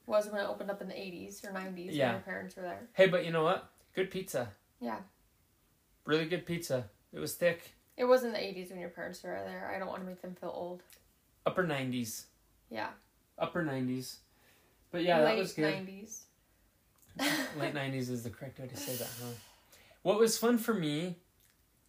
was 0.07 0.27
when 0.29 0.41
it 0.41 0.49
opened 0.49 0.71
up 0.71 0.81
in 0.83 0.89
the 0.89 1.01
eighties 1.01 1.45
or 1.45 1.53
nineties 1.53 1.95
Yeah. 1.95 2.09
when 2.09 2.15
my 2.17 2.21
parents 2.23 2.57
were 2.57 2.63
there. 2.63 2.89
Hey, 2.95 3.07
but 3.09 3.25
you 3.25 3.31
know 3.31 3.45
what? 3.45 3.71
Good 3.95 4.11
pizza. 4.11 4.49
Yeah. 4.81 4.99
Really 6.05 6.27
good 6.27 6.45
pizza. 6.47 6.89
It 7.13 7.19
was 7.21 7.35
thick. 7.35 7.75
It 7.97 8.05
was 8.05 8.25
in 8.25 8.33
the 8.33 8.43
eighties 8.43 8.71
when 8.71 8.81
your 8.81 8.89
parents 8.89 9.23
were 9.23 9.31
there. 9.45 9.73
I 9.75 9.79
don't 9.79 9.89
want 9.89 10.01
to 10.03 10.07
make 10.09 10.21
them 10.23 10.35
feel 10.41 10.53
old. 10.55 10.83
Upper 11.47 11.67
nineties. 11.67 12.27
Yeah. 12.71 12.89
Upper 13.39 13.63
nineties. 13.63 14.19
But 14.91 15.03
yeah, 15.05 15.21
that 15.23 15.37
was 15.37 15.53
good. 15.53 15.73
nineties. 15.75 16.25
Late 17.59 17.75
nineties 17.75 18.09
is 18.11 18.23
the 18.23 18.31
correct 18.31 18.59
way 18.59 18.67
to 18.67 18.77
say 18.77 18.97
that, 18.97 19.09
huh? 19.21 19.29
What 20.03 20.19
was 20.19 20.37
fun 20.39 20.59
for 20.59 20.75
me, 20.75 21.17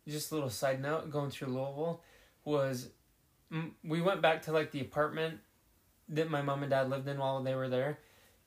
just 0.07 0.31
a 0.31 0.35
little 0.35 0.49
side 0.49 0.81
note, 0.81 1.09
going 1.09 1.31
through 1.31 1.47
Louisville, 1.47 2.01
was 2.45 2.89
we 3.83 4.01
went 4.01 4.21
back 4.21 4.41
to 4.43 4.51
like 4.51 4.71
the 4.71 4.81
apartment 4.81 5.39
that 6.09 6.29
my 6.29 6.41
mom 6.41 6.63
and 6.63 6.69
dad 6.69 6.89
lived 6.89 7.07
in 7.07 7.17
while 7.17 7.41
they 7.41 7.55
were 7.55 7.69
there, 7.69 7.99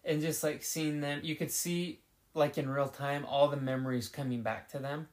and 0.05 0.21
just 0.21 0.43
like 0.43 0.63
seeing 0.63 1.01
them, 1.01 1.21
you 1.23 1.37
could 1.37 1.51
see 1.51 2.01
like 2.35 2.59
in 2.59 2.69
real 2.69 2.89
time 2.89 3.25
all 3.25 3.49
the 3.49 3.57
memories 3.57 4.09
coming 4.09 4.43
back 4.43 4.69
to 4.71 4.79
them. 4.79 5.09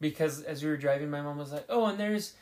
Because 0.00 0.42
as 0.42 0.62
we 0.62 0.70
were 0.70 0.76
driving, 0.76 1.10
my 1.10 1.22
mom 1.22 1.38
was 1.38 1.52
like, 1.52 1.66
"Oh, 1.68 1.86
and 1.86 1.98
there's." 1.98 2.34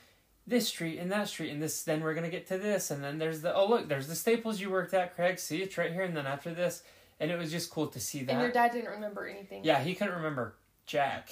This 0.44 0.66
street 0.66 0.98
and 0.98 1.12
that 1.12 1.28
street 1.28 1.50
and 1.50 1.62
this. 1.62 1.84
Then 1.84 2.00
we're 2.00 2.14
gonna 2.14 2.28
get 2.28 2.48
to 2.48 2.58
this, 2.58 2.90
and 2.90 3.04
then 3.04 3.18
there's 3.18 3.42
the 3.42 3.54
oh 3.54 3.68
look, 3.68 3.88
there's 3.88 4.08
the 4.08 4.16
Staples 4.16 4.60
you 4.60 4.70
worked 4.70 4.92
at, 4.92 5.14
Craig. 5.14 5.38
See, 5.38 5.62
it's 5.62 5.78
right 5.78 5.92
here, 5.92 6.02
and 6.02 6.16
then 6.16 6.26
after 6.26 6.52
this, 6.52 6.82
and 7.20 7.30
it 7.30 7.38
was 7.38 7.52
just 7.52 7.70
cool 7.70 7.86
to 7.86 8.00
see 8.00 8.24
that. 8.24 8.32
And 8.32 8.40
your 8.40 8.50
dad 8.50 8.72
didn't 8.72 8.90
remember 8.90 9.24
anything. 9.24 9.62
Yeah, 9.62 9.80
he 9.80 9.94
couldn't 9.94 10.16
remember 10.16 10.56
Jack. 10.84 11.30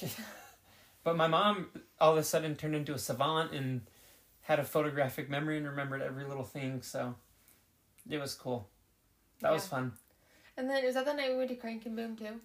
but 1.02 1.16
my 1.16 1.26
mom 1.26 1.66
all 2.00 2.12
of 2.12 2.18
a 2.18 2.22
sudden 2.22 2.54
turned 2.54 2.76
into 2.76 2.94
a 2.94 2.98
savant 2.98 3.52
and 3.52 3.80
had 4.42 4.58
a 4.58 4.64
photographic 4.64 5.28
memory 5.28 5.56
and 5.56 5.66
remembered 5.66 6.02
every 6.02 6.24
little 6.24 6.44
thing, 6.44 6.82
so 6.82 7.14
it 8.08 8.18
was 8.18 8.34
cool. 8.34 8.68
That 9.40 9.52
was 9.52 9.66
fun. 9.66 9.92
And 10.56 10.68
then 10.68 10.84
is 10.84 10.94
that 10.94 11.06
the 11.06 11.14
night 11.14 11.30
we 11.30 11.36
went 11.38 11.48
to 11.50 11.56
Crank 11.56 11.86
and 11.86 11.96
Boom 11.96 12.16
too? 12.16 12.40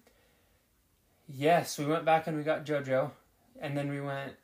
Yes, 1.28 1.78
we 1.78 1.86
went 1.86 2.04
back 2.04 2.26
and 2.26 2.36
we 2.36 2.42
got 2.44 2.64
JoJo, 2.64 3.10
and 3.60 3.76
then 3.76 3.90
we 3.90 4.00
went 4.00 4.34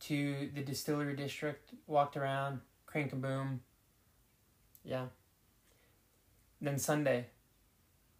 to 0.00 0.50
the 0.54 0.62
distillery 0.62 1.16
district, 1.16 1.70
walked 1.86 2.16
around, 2.16 2.60
crank 2.84 3.12
and 3.12 3.22
boom. 3.22 3.60
Yeah. 4.84 5.06
Then 6.60 6.78
Sunday, 6.78 7.26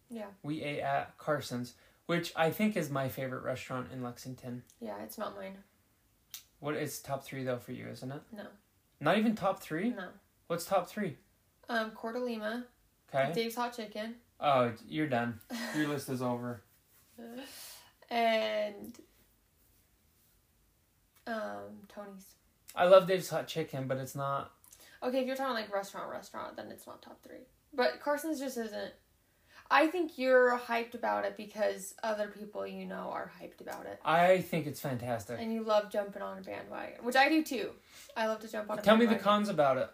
Yeah. 0.09 0.27
we 0.41 0.63
ate 0.63 0.79
at 0.81 1.17
Carson's, 1.17 1.75
which 2.07 2.33
I 2.35 2.49
think 2.51 2.75
is 2.75 2.89
my 2.89 3.07
favorite 3.07 3.43
restaurant 3.43 3.91
in 3.91 4.01
Lexington. 4.01 4.63
Yeah, 4.79 5.01
it's 5.03 5.17
not 5.17 5.35
mine. 5.35 5.63
What 6.59 6.75
is 6.75 6.99
top 6.99 7.23
three 7.23 7.43
though 7.43 7.59
for 7.59 7.71
you, 7.71 7.87
isn't 7.87 8.11
it? 8.11 8.21
No. 8.31 8.47
Not 8.99 9.17
even 9.19 9.35
top 9.35 9.61
three. 9.61 9.91
No. 9.91 10.09
What's 10.47 10.65
top 10.65 10.89
three? 10.89 11.17
Um, 11.69 11.91
Corto 11.91 12.23
Lima, 12.23 12.65
Okay. 13.13 13.31
Dave's 13.33 13.55
Hot 13.55 13.75
Chicken, 13.75 14.15
Oh, 14.39 14.71
you're 14.87 15.07
done. 15.07 15.39
Your 15.75 15.87
list 15.87 16.09
is 16.09 16.21
over. 16.21 16.61
and 18.09 18.97
um, 21.25 21.33
Tony's. 21.89 22.25
I 22.75 22.85
love 22.85 23.07
Dave's 23.07 23.29
Hot 23.29 23.47
Chicken, 23.47 23.87
but 23.87 23.97
it's 23.97 24.15
not. 24.15 24.51
Okay, 25.03 25.19
if 25.19 25.27
you're 25.27 25.35
talking 25.35 25.53
like 25.55 25.73
restaurant, 25.73 26.09
restaurant, 26.11 26.55
then 26.55 26.67
it's 26.71 26.87
not 26.87 27.01
top 27.01 27.21
three. 27.23 27.45
But 27.73 27.99
Carson's 27.99 28.39
just 28.39 28.57
isn't. 28.57 28.93
I 29.69 29.87
think 29.87 30.17
you're 30.17 30.57
hyped 30.57 30.93
about 30.93 31.25
it 31.25 31.35
because 31.35 31.93
other 32.01 32.27
people 32.29 32.65
you 32.65 32.85
know 32.85 33.09
are 33.11 33.29
hyped 33.41 33.59
about 33.59 33.85
it. 33.85 33.99
I 34.05 34.39
think 34.41 34.65
it's 34.65 34.79
fantastic. 34.79 35.37
And 35.39 35.51
you 35.51 35.63
love 35.63 35.91
jumping 35.91 36.21
on 36.21 36.37
a 36.37 36.41
bandwagon, 36.41 37.03
which 37.03 37.17
I 37.17 37.27
do 37.27 37.43
too. 37.43 37.71
I 38.15 38.27
love 38.27 38.39
to 38.41 38.47
jump 38.47 38.71
on 38.71 38.79
a 38.79 38.81
Tell 38.81 38.95
me 38.95 39.05
the 39.05 39.15
cons 39.15 39.49
about 39.49 39.77
it. 39.77 39.89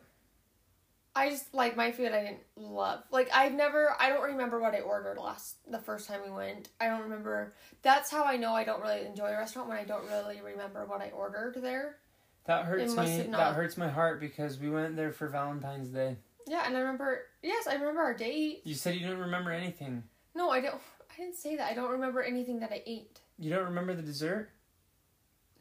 I 1.16 1.30
just 1.30 1.54
like 1.54 1.76
my 1.78 1.92
food. 1.92 2.12
I 2.12 2.22
didn't 2.24 2.40
love. 2.56 3.04
Like 3.12 3.30
I've 3.34 3.54
never. 3.54 3.96
I 4.00 4.10
don't 4.10 4.24
remember 4.24 4.60
what 4.60 4.74
I 4.74 4.80
ordered 4.80 5.18
last 5.18 5.58
the 5.70 5.80
first 5.80 6.08
time 6.08 6.22
we 6.26 6.32
went. 6.32 6.70
I 6.82 6.88
don't 6.88 7.02
remember. 7.02 7.54
That's 7.84 8.10
how 8.10 8.24
I 8.24 8.38
know 8.38 8.54
I 8.54 8.64
don't 8.64 8.82
really 8.82 9.06
enjoy 9.06 9.28
a 9.28 9.38
restaurant 9.38 9.70
when 9.70 9.78
I 9.78 9.84
don't 9.84 10.06
really 10.08 10.42
remember 10.42 10.86
what 10.86 11.02
I 11.02 11.10
ordered 11.12 11.58
there. 11.62 11.98
That 12.46 12.66
hurts 12.66 12.96
me. 12.98 13.28
That 13.32 13.54
hurts 13.54 13.78
my 13.78 13.90
heart 13.90 14.20
because 14.20 14.60
we 14.60 14.70
went 14.70 14.96
there 14.96 15.12
for 15.12 15.28
Valentine's 15.28 15.90
Day. 15.90 16.18
Yeah, 16.48 16.64
and 16.66 16.76
I 16.76 16.80
remember. 16.80 17.22
Yes, 17.42 17.68
I 17.68 17.76
remember 17.76 18.02
our 18.02 18.14
date. 18.16 18.62
You 18.66 18.74
said 18.76 18.96
you 18.96 19.08
don't 19.08 19.20
remember 19.20 19.52
anything. 19.52 20.04
No, 20.36 20.50
I 20.50 20.62
don't. 20.62 20.82
I 21.12 21.16
didn't 21.22 21.36
say 21.36 21.56
that. 21.58 21.72
I 21.72 21.76
don't 21.76 21.92
remember 21.92 22.24
anything 22.24 22.60
that 22.62 22.72
I 22.72 22.82
ate. 22.88 23.20
You 23.38 23.52
don't 23.52 23.66
remember 23.66 23.94
the 23.94 24.02
dessert? 24.02 24.50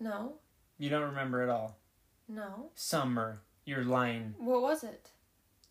No, 0.00 0.34
You 0.78 0.88
don't 0.90 1.02
remember 1.10 1.42
at 1.42 1.48
all. 1.48 1.76
no. 2.28 2.70
Summer. 2.74 3.42
You're 3.64 3.84
lying. 3.84 4.34
What 4.38 4.62
was 4.62 4.82
it? 4.82 5.10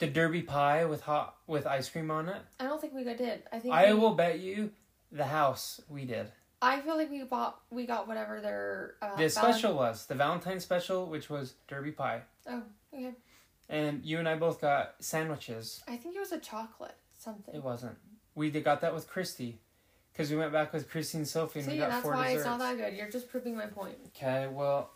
The 0.01 0.07
derby 0.07 0.41
pie 0.41 0.85
with 0.85 1.01
hot 1.03 1.35
with 1.45 1.67
ice 1.67 1.87
cream 1.87 2.09
on 2.09 2.27
it. 2.27 2.41
I 2.59 2.63
don't 2.63 2.81
think 2.81 2.93
we 2.95 3.03
did. 3.03 3.43
I 3.53 3.59
think 3.59 3.71
I 3.71 3.93
we- 3.93 3.99
will 3.99 4.15
bet 4.15 4.39
you 4.39 4.71
the 5.11 5.25
house 5.25 5.79
we 5.87 6.05
did. 6.05 6.31
I 6.59 6.81
feel 6.81 6.97
like 6.97 7.11
we 7.11 7.23
bought. 7.23 7.59
We 7.69 7.85
got 7.85 8.07
whatever 8.07 8.41
their. 8.41 8.95
Uh, 8.99 9.15
The 9.15 9.29
special 9.29 9.75
was 9.75 10.07
the 10.07 10.15
Valentine 10.15 10.59
special, 10.59 11.05
which 11.05 11.29
was 11.29 11.53
derby 11.67 11.91
pie. 11.91 12.21
Oh, 12.49 12.63
okay. 12.91 13.11
And 13.69 14.03
you 14.03 14.17
and 14.17 14.27
I 14.27 14.35
both 14.37 14.59
got 14.59 14.95
sandwiches. 14.99 15.83
I 15.87 15.97
think 15.97 16.15
it 16.15 16.19
was 16.19 16.31
a 16.31 16.39
chocolate 16.39 16.95
something. 17.19 17.53
It 17.53 17.63
wasn't. 17.63 17.95
We 18.33 18.49
did, 18.49 18.63
got 18.63 18.81
that 18.81 18.95
with 18.95 19.07
Christy. 19.07 19.59
Because 20.13 20.31
we 20.31 20.37
went 20.37 20.51
back 20.51 20.73
with 20.73 20.89
Christy 20.89 21.19
and 21.19 21.27
Sophie 21.27 21.59
and 21.59 21.67
we 21.67 21.73
See, 21.75 21.79
got 21.79 21.89
that's 21.91 22.01
four 22.01 22.13
why 22.13 22.33
desserts. 22.33 22.39
it's 22.41 22.45
not 22.47 22.59
that 22.59 22.77
good. 22.77 22.97
You're 22.97 23.09
just 23.11 23.29
proving 23.29 23.55
my 23.55 23.67
point. 23.67 23.97
Okay, 24.15 24.47
well, 24.47 24.89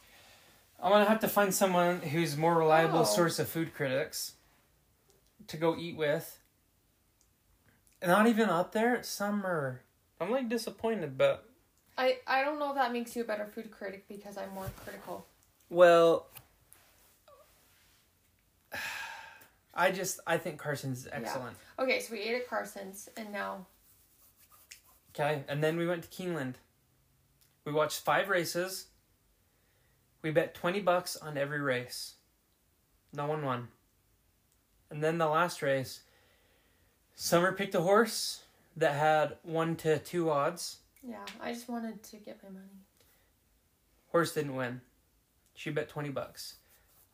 I'm 0.82 0.92
gonna 0.92 1.06
have 1.06 1.20
to 1.22 1.28
find 1.28 1.54
someone 1.54 2.00
who's 2.02 2.36
more 2.36 2.56
reliable 2.56 3.00
Oh. 3.02 3.04
source 3.06 3.38
of 3.40 3.48
food 3.48 3.74
critics 3.76 4.34
to 5.48 5.58
go 5.58 5.76
eat 5.78 5.96
with. 5.98 6.40
Not 8.06 8.28
even 8.28 8.50
up 8.50 8.72
there. 8.72 9.02
Some 9.04 9.46
are. 9.46 9.82
I'm 10.20 10.32
like 10.32 10.50
disappointed, 10.50 11.18
but 11.18 11.50
I 11.98 12.18
I 12.28 12.44
don't 12.44 12.60
know 12.60 12.70
if 12.70 12.76
that 12.76 12.94
makes 12.94 13.16
you 13.16 13.24
a 13.24 13.26
better 13.26 13.46
food 13.46 13.72
critic 13.72 14.06
because 14.08 14.38
I'm 14.38 14.54
more 14.54 14.70
critical. 14.84 15.26
well, 15.70 16.28
I 19.74 19.92
just 19.92 20.20
I 20.28 20.38
think 20.38 20.58
Carson's 20.60 21.08
excellent. 21.12 21.58
Okay, 21.80 22.00
so 22.00 22.14
we 22.14 22.22
ate 22.22 22.36
at 22.36 22.48
Carson's 22.48 23.10
and 23.18 23.32
now 23.32 23.66
Okay, 25.18 25.44
and 25.48 25.64
then 25.64 25.78
we 25.78 25.88
went 25.88 26.04
to 26.04 26.10
Keeneland. 26.10 26.56
We 27.64 27.72
watched 27.72 28.02
five 28.02 28.28
races. 28.30 28.88
We 30.22 30.32
bet 30.32 30.54
twenty 30.54 30.82
bucks 30.82 31.16
on 31.16 31.38
every 31.38 31.62
race. 31.62 32.16
No 33.14 33.26
one 33.26 33.44
won. 33.44 33.70
And 34.90 35.04
then 35.04 35.18
the 35.18 35.28
last 35.28 35.62
race, 35.62 36.02
Summer 37.16 37.52
picked 37.54 37.76
a 37.76 37.82
horse 37.82 38.44
that 38.78 38.94
had 38.94 39.38
one 39.44 39.76
to 39.78 40.00
two 40.00 40.30
odds. 40.30 40.78
yeah, 41.04 41.26
I 41.42 41.54
just 41.54 41.68
wanted 41.70 42.04
to 42.04 42.18
get 42.18 42.42
my 42.44 42.50
money. 42.50 42.66
Horse 44.12 44.34
didn't 44.34 44.56
win. 44.56 44.82
She 45.56 45.70
bet 45.70 45.90
twenty 45.90 46.10
bucks. 46.10 46.56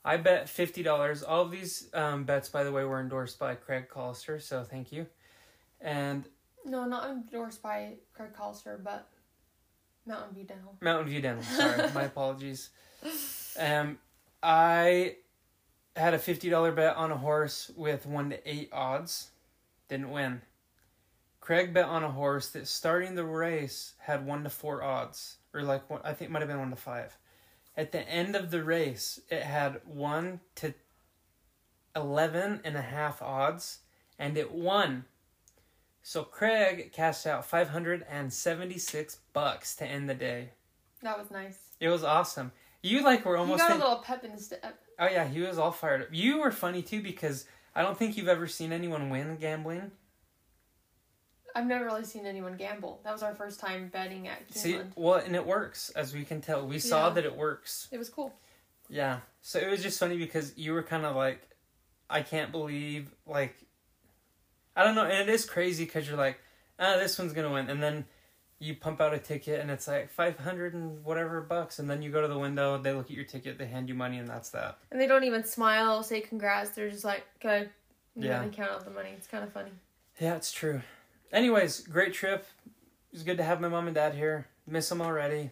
I 0.03 0.17
bet 0.17 0.49
fifty 0.49 0.81
dollars. 0.83 1.21
All 1.23 1.41
of 1.43 1.51
these 1.51 1.87
um, 1.93 2.23
bets, 2.23 2.49
by 2.49 2.63
the 2.63 2.71
way, 2.71 2.83
were 2.83 2.99
endorsed 2.99 3.37
by 3.39 3.55
Craig 3.55 3.87
Collister, 3.89 4.41
so 4.41 4.63
thank 4.63 4.91
you. 4.91 5.05
And 5.79 6.27
No, 6.65 6.85
not 6.85 7.09
endorsed 7.09 7.61
by 7.61 7.93
Craig 8.13 8.31
Collister, 8.37 8.83
but 8.83 9.07
Mountain 10.05 10.33
View 10.35 10.43
Dental. 10.45 10.75
Mountain 10.81 11.09
View 11.09 11.21
Dental. 11.21 11.43
Sorry, 11.43 11.89
my 11.93 12.03
apologies. 12.03 12.69
Um, 13.59 13.99
I 14.41 15.17
had 15.95 16.13
a 16.13 16.19
fifty 16.19 16.49
dollar 16.49 16.71
bet 16.71 16.95
on 16.95 17.11
a 17.11 17.17
horse 17.17 17.71
with 17.75 18.05
one 18.05 18.29
to 18.29 18.49
eight 18.49 18.69
odds, 18.71 19.31
didn't 19.89 20.11
win. 20.11 20.41
Craig 21.39 21.73
bet 21.73 21.85
on 21.85 22.03
a 22.03 22.11
horse 22.11 22.49
that 22.49 22.67
starting 22.67 23.15
the 23.15 23.23
race 23.25 23.93
had 23.99 24.25
one 24.25 24.43
to 24.43 24.49
four 24.49 24.83
odds, 24.83 25.37
or 25.53 25.63
like 25.63 25.89
one, 25.89 26.01
I 26.03 26.13
think 26.13 26.29
it 26.29 26.31
might 26.31 26.41
have 26.41 26.49
been 26.49 26.59
one 26.59 26.69
to 26.69 26.75
five. 26.75 27.17
At 27.75 27.91
the 27.91 28.07
end 28.07 28.35
of 28.35 28.51
the 28.51 28.63
race, 28.63 29.19
it 29.29 29.41
had 29.41 29.81
one 29.85 30.39
to 30.55 30.73
eleven 31.95 32.61
and 32.63 32.75
a 32.77 32.81
half 32.81 33.21
odds, 33.21 33.79
and 34.19 34.37
it 34.37 34.51
won. 34.51 35.05
So 36.03 36.23
Craig 36.23 36.91
cashed 36.93 37.25
out 37.27 37.45
five 37.45 37.69
hundred 37.69 38.05
and 38.09 38.31
seventy 38.31 38.77
six 38.77 39.19
bucks 39.33 39.75
to 39.77 39.85
end 39.85 40.09
the 40.09 40.15
day. 40.15 40.49
That 41.01 41.17
was 41.17 41.31
nice. 41.31 41.57
It 41.79 41.89
was 41.89 42.03
awesome. 42.03 42.51
You 42.83 43.03
like 43.03 43.25
were 43.25 43.37
almost. 43.37 43.59
got 43.59 43.71
in- 43.71 43.77
a 43.77 43.79
little 43.83 44.03
pep 44.03 44.23
in 44.23 44.31
his 44.31 44.45
step. 44.45 44.79
Oh 45.01 45.07
yeah, 45.07 45.27
he 45.27 45.41
was 45.41 45.57
all 45.57 45.71
fired 45.71 46.03
up. 46.03 46.07
You 46.11 46.39
were 46.39 46.51
funny 46.51 46.81
too 46.81 47.01
because 47.01 47.45
I 47.75 47.81
don't 47.81 47.97
think 47.97 48.15
you've 48.15 48.27
ever 48.29 48.47
seen 48.47 48.71
anyone 48.71 49.09
win 49.09 49.35
gambling. 49.37 49.91
I've 51.53 51.65
never 51.65 51.83
really 51.83 52.05
seen 52.05 52.25
anyone 52.25 52.55
gamble. 52.55 53.01
That 53.03 53.11
was 53.11 53.23
our 53.23 53.35
first 53.35 53.59
time 53.59 53.89
betting 53.89 54.27
at 54.29 54.53
See, 54.53 54.79
well, 54.95 55.15
and 55.15 55.35
it 55.35 55.45
works 55.45 55.89
as 55.89 56.13
we 56.13 56.23
can 56.23 56.39
tell. 56.39 56.65
We 56.65 56.79
saw 56.79 57.07
Yeah. 57.07 57.13
that 57.15 57.25
it 57.25 57.35
works. 57.35 57.89
It 57.91 57.97
was 57.97 58.09
cool. 58.09 58.33
Yeah. 58.87 59.19
So 59.41 59.59
it 59.59 59.69
was 59.69 59.83
just 59.83 59.99
funny 59.99 60.17
because 60.17 60.57
you 60.57 60.71
were 60.71 60.83
kind 60.83 61.05
of 61.05 61.15
like, 61.15 61.41
I 62.09 62.21
can't 62.21 62.51
believe 62.53 63.13
like, 63.25 63.55
I 64.75 64.85
don't 64.85 64.95
know, 64.95 65.03
and 65.03 65.27
it 65.27 65.33
is 65.33 65.45
crazy 65.45 65.83
because 65.83 66.07
you're 66.07 66.17
like, 66.17 66.39
ah, 66.79 66.95
this 66.97 67.19
one's 67.19 67.33
gonna 67.33 67.51
win, 67.51 67.69
and 67.69 67.83
then 67.83 68.05
you 68.61 68.75
pump 68.75 69.01
out 69.01 69.11
a 69.13 69.17
ticket 69.17 69.59
and 69.59 69.71
it's 69.71 69.87
like 69.87 70.09
five 70.11 70.37
hundred 70.37 70.73
and 70.75 71.03
whatever 71.03 71.41
bucks, 71.41 71.79
and 71.79 71.89
then 71.89 72.01
you 72.01 72.11
go 72.11 72.21
to 72.21 72.27
the 72.27 72.37
window, 72.37 72.77
they 72.77 72.93
look 72.93 73.05
at 73.07 73.11
your 73.15 73.25
ticket, 73.25 73.57
they 73.57 73.65
hand 73.65 73.89
you 73.89 73.95
money, 73.95 74.17
and 74.19 74.27
that's 74.29 74.49
that. 74.51 74.77
And 74.91 75.01
they 75.01 75.07
don't 75.07 75.23
even 75.23 75.43
smile, 75.43 76.03
say 76.03 76.21
congrats. 76.21 76.69
They're 76.69 76.89
just 76.89 77.03
like, 77.03 77.25
okay. 77.37 77.67
Yeah. 78.15 78.45
count 78.49 78.71
out 78.71 78.85
the 78.85 78.91
money. 78.91 79.09
It's 79.17 79.25
kind 79.27 79.43
of 79.43 79.51
funny. 79.51 79.71
Yeah, 80.19 80.35
it's 80.35 80.51
true. 80.51 80.81
Anyways, 81.31 81.81
great 81.87 82.13
trip. 82.13 82.45
It 82.67 83.13
was 83.15 83.23
good 83.23 83.37
to 83.37 83.43
have 83.43 83.59
my 83.61 83.67
mom 83.69 83.87
and 83.87 83.95
dad 83.95 84.13
here. 84.13 84.47
Miss 84.67 84.87
them 84.89 85.01
already. 85.01 85.49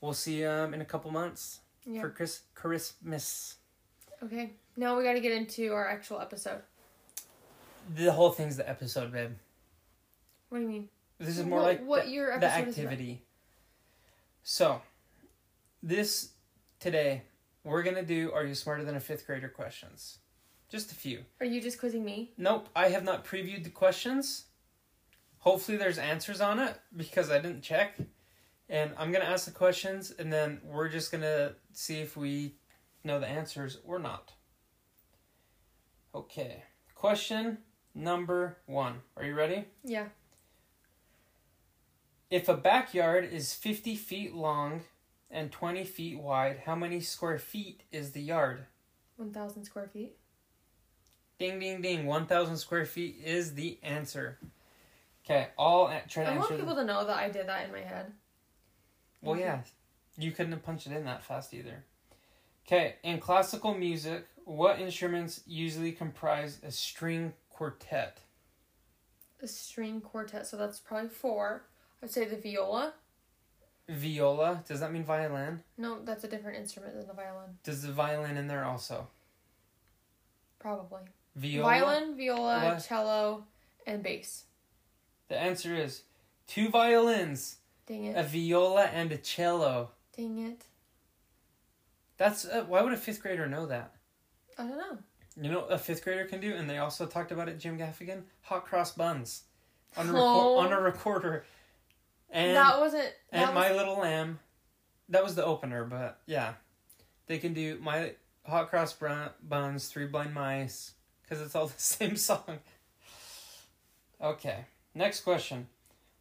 We'll 0.00 0.12
see 0.14 0.44
um 0.44 0.74
in 0.74 0.80
a 0.80 0.84
couple 0.84 1.10
months 1.10 1.60
Yeah. 1.84 2.02
for 2.02 2.10
Chris 2.10 2.40
Christmas. 2.54 3.56
Okay. 4.22 4.52
Now 4.76 4.96
we 4.96 5.02
got 5.04 5.14
to 5.14 5.20
get 5.20 5.32
into 5.32 5.72
our 5.72 5.88
actual 5.88 6.20
episode. 6.20 6.60
The 7.96 8.12
whole 8.12 8.30
thing's 8.30 8.56
the 8.56 8.68
episode, 8.68 9.10
babe. 9.12 9.32
What 10.48 10.58
do 10.58 10.62
you 10.64 10.68
mean? 10.70 10.88
This 11.22 11.38
is 11.38 11.46
more 11.46 11.60
what, 11.60 11.66
like 11.66 11.84
what 11.86 12.04
the, 12.04 12.10
your 12.10 12.38
the 12.38 12.46
episode 12.46 12.68
is 12.68 12.78
about. 12.78 12.92
activity. 12.92 13.22
So, 14.42 14.82
this 15.82 16.30
today 16.80 17.22
we're 17.64 17.82
gonna 17.82 18.02
do 18.02 18.32
Are 18.32 18.44
You 18.44 18.54
Smarter 18.54 18.84
Than 18.84 18.96
a 18.96 19.00
Fifth 19.00 19.26
Grader 19.26 19.48
questions. 19.48 20.18
Just 20.68 20.90
a 20.90 20.94
few. 20.94 21.24
Are 21.40 21.46
you 21.46 21.60
just 21.60 21.78
quizzing 21.78 22.04
me? 22.04 22.32
Nope, 22.38 22.68
I 22.74 22.88
have 22.88 23.04
not 23.04 23.24
previewed 23.24 23.62
the 23.62 23.70
questions. 23.70 24.44
Hopefully, 25.38 25.76
there's 25.76 25.98
answers 25.98 26.40
on 26.40 26.58
it 26.58 26.80
because 26.96 27.30
I 27.30 27.38
didn't 27.38 27.62
check. 27.62 27.98
And 28.68 28.92
I'm 28.96 29.12
going 29.12 29.22
to 29.22 29.28
ask 29.28 29.44
the 29.44 29.50
questions 29.50 30.12
and 30.18 30.32
then 30.32 30.60
we're 30.64 30.88
just 30.88 31.10
going 31.10 31.22
to 31.22 31.54
see 31.72 32.00
if 32.00 32.16
we 32.16 32.54
know 33.04 33.20
the 33.20 33.26
answers 33.26 33.78
or 33.84 33.98
not. 33.98 34.32
Okay, 36.14 36.62
question 36.94 37.58
number 37.94 38.56
one. 38.64 38.94
Are 39.16 39.24
you 39.24 39.34
ready? 39.34 39.66
Yeah. 39.84 40.06
If 42.32 42.48
a 42.48 42.56
backyard 42.56 43.28
is 43.30 43.52
50 43.52 43.94
feet 43.94 44.34
long 44.34 44.84
and 45.30 45.52
20 45.52 45.84
feet 45.84 46.18
wide, 46.18 46.62
how 46.64 46.74
many 46.74 47.02
square 47.02 47.38
feet 47.38 47.82
is 47.92 48.12
the 48.12 48.22
yard? 48.22 48.64
1,000 49.18 49.64
square 49.64 49.86
feet. 49.86 50.16
Ding, 51.38 51.60
ding, 51.60 51.82
ding. 51.82 52.06
1,000 52.06 52.56
square 52.56 52.86
feet 52.86 53.20
is 53.22 53.52
the 53.52 53.78
answer. 53.82 54.38
Okay, 55.26 55.48
I'll 55.58 55.88
try 56.08 56.24
to 56.24 56.30
I 56.30 56.38
want 56.38 56.56
people 56.56 56.74
to 56.74 56.84
know 56.84 57.04
that 57.04 57.18
I 57.18 57.28
did 57.28 57.48
that 57.48 57.66
in 57.66 57.72
my 57.72 57.80
head. 57.80 58.10
Well, 59.20 59.38
yeah, 59.38 59.60
you 60.16 60.32
couldn't 60.32 60.52
have 60.52 60.62
punched 60.62 60.86
it 60.86 60.94
in 60.94 61.04
that 61.04 61.22
fast 61.22 61.52
either. 61.52 61.84
Okay, 62.66 62.94
in 63.02 63.18
classical 63.18 63.74
music, 63.74 64.26
what 64.46 64.80
instruments 64.80 65.42
usually 65.46 65.92
comprise 65.92 66.60
a 66.62 66.70
string 66.70 67.34
quartet? 67.50 68.20
A 69.42 69.46
string 69.46 70.00
quartet, 70.00 70.46
so 70.46 70.56
that's 70.56 70.80
probably 70.80 71.10
four. 71.10 71.64
I'd 72.02 72.10
say 72.10 72.24
the 72.24 72.36
viola. 72.36 72.94
Viola. 73.88 74.62
Does 74.66 74.80
that 74.80 74.92
mean 74.92 75.04
violin? 75.04 75.62
No, 75.78 76.02
that's 76.04 76.24
a 76.24 76.28
different 76.28 76.58
instrument 76.58 76.94
than 76.96 77.06
the 77.06 77.12
violin. 77.14 77.58
Does 77.64 77.82
the 77.82 77.92
violin 77.92 78.36
in 78.36 78.46
there 78.48 78.64
also? 78.64 79.08
Probably. 80.58 81.02
Viola. 81.36 81.68
Violin, 81.68 82.16
viola, 82.16 82.64
What? 82.74 82.86
cello, 82.88 83.44
and 83.86 84.02
bass. 84.02 84.44
The 85.28 85.38
answer 85.38 85.74
is 85.74 86.02
two 86.46 86.68
violins, 86.68 87.56
Dang 87.86 88.04
it. 88.04 88.16
a 88.16 88.22
viola, 88.22 88.84
and 88.84 89.10
a 89.12 89.16
cello. 89.16 89.90
Dang 90.16 90.38
it. 90.38 90.64
That's 92.18 92.44
uh, 92.44 92.64
why 92.68 92.82
would 92.82 92.92
a 92.92 92.96
fifth 92.96 93.22
grader 93.22 93.46
know 93.48 93.66
that? 93.66 93.94
I 94.58 94.64
don't 94.64 94.76
know. 94.76 94.98
You 95.40 95.50
know 95.50 95.60
what 95.60 95.72
a 95.72 95.78
fifth 95.78 96.04
grader 96.04 96.26
can 96.26 96.40
do, 96.40 96.52
and 96.54 96.68
they 96.68 96.78
also 96.78 97.06
talked 97.06 97.32
about 97.32 97.48
it. 97.48 97.58
Jim 97.58 97.78
Gaffigan, 97.78 98.22
hot 98.42 98.66
cross 98.66 98.92
buns, 98.92 99.44
on 99.96 100.10
a, 100.10 100.12
reco- 100.12 100.16
Oh. 100.18 100.58
on 100.58 100.72
a 100.72 100.80
recorder, 100.80 101.44
and 102.32 102.56
that 102.56 102.80
wasn't. 102.80 103.12
That 103.30 103.46
and 103.46 103.54
was, 103.54 103.54
My 103.54 103.72
Little 103.72 103.98
Lamb. 103.98 104.40
That 105.08 105.22
was 105.22 105.34
the 105.34 105.44
opener, 105.44 105.84
but 105.84 106.20
yeah, 106.26 106.54
they 107.26 107.38
can 107.38 107.52
do 107.52 107.78
my 107.80 108.12
hot 108.44 108.70
cross 108.70 108.96
buns, 109.42 109.88
Three 109.88 110.06
Blind 110.06 110.34
Mice, 110.34 110.92
because 111.22 111.40
it's 111.40 111.54
all 111.54 111.66
the 111.68 111.80
same 111.80 112.16
song. 112.16 112.58
Okay, 114.20 114.64
next 114.94 115.20
question. 115.20 115.68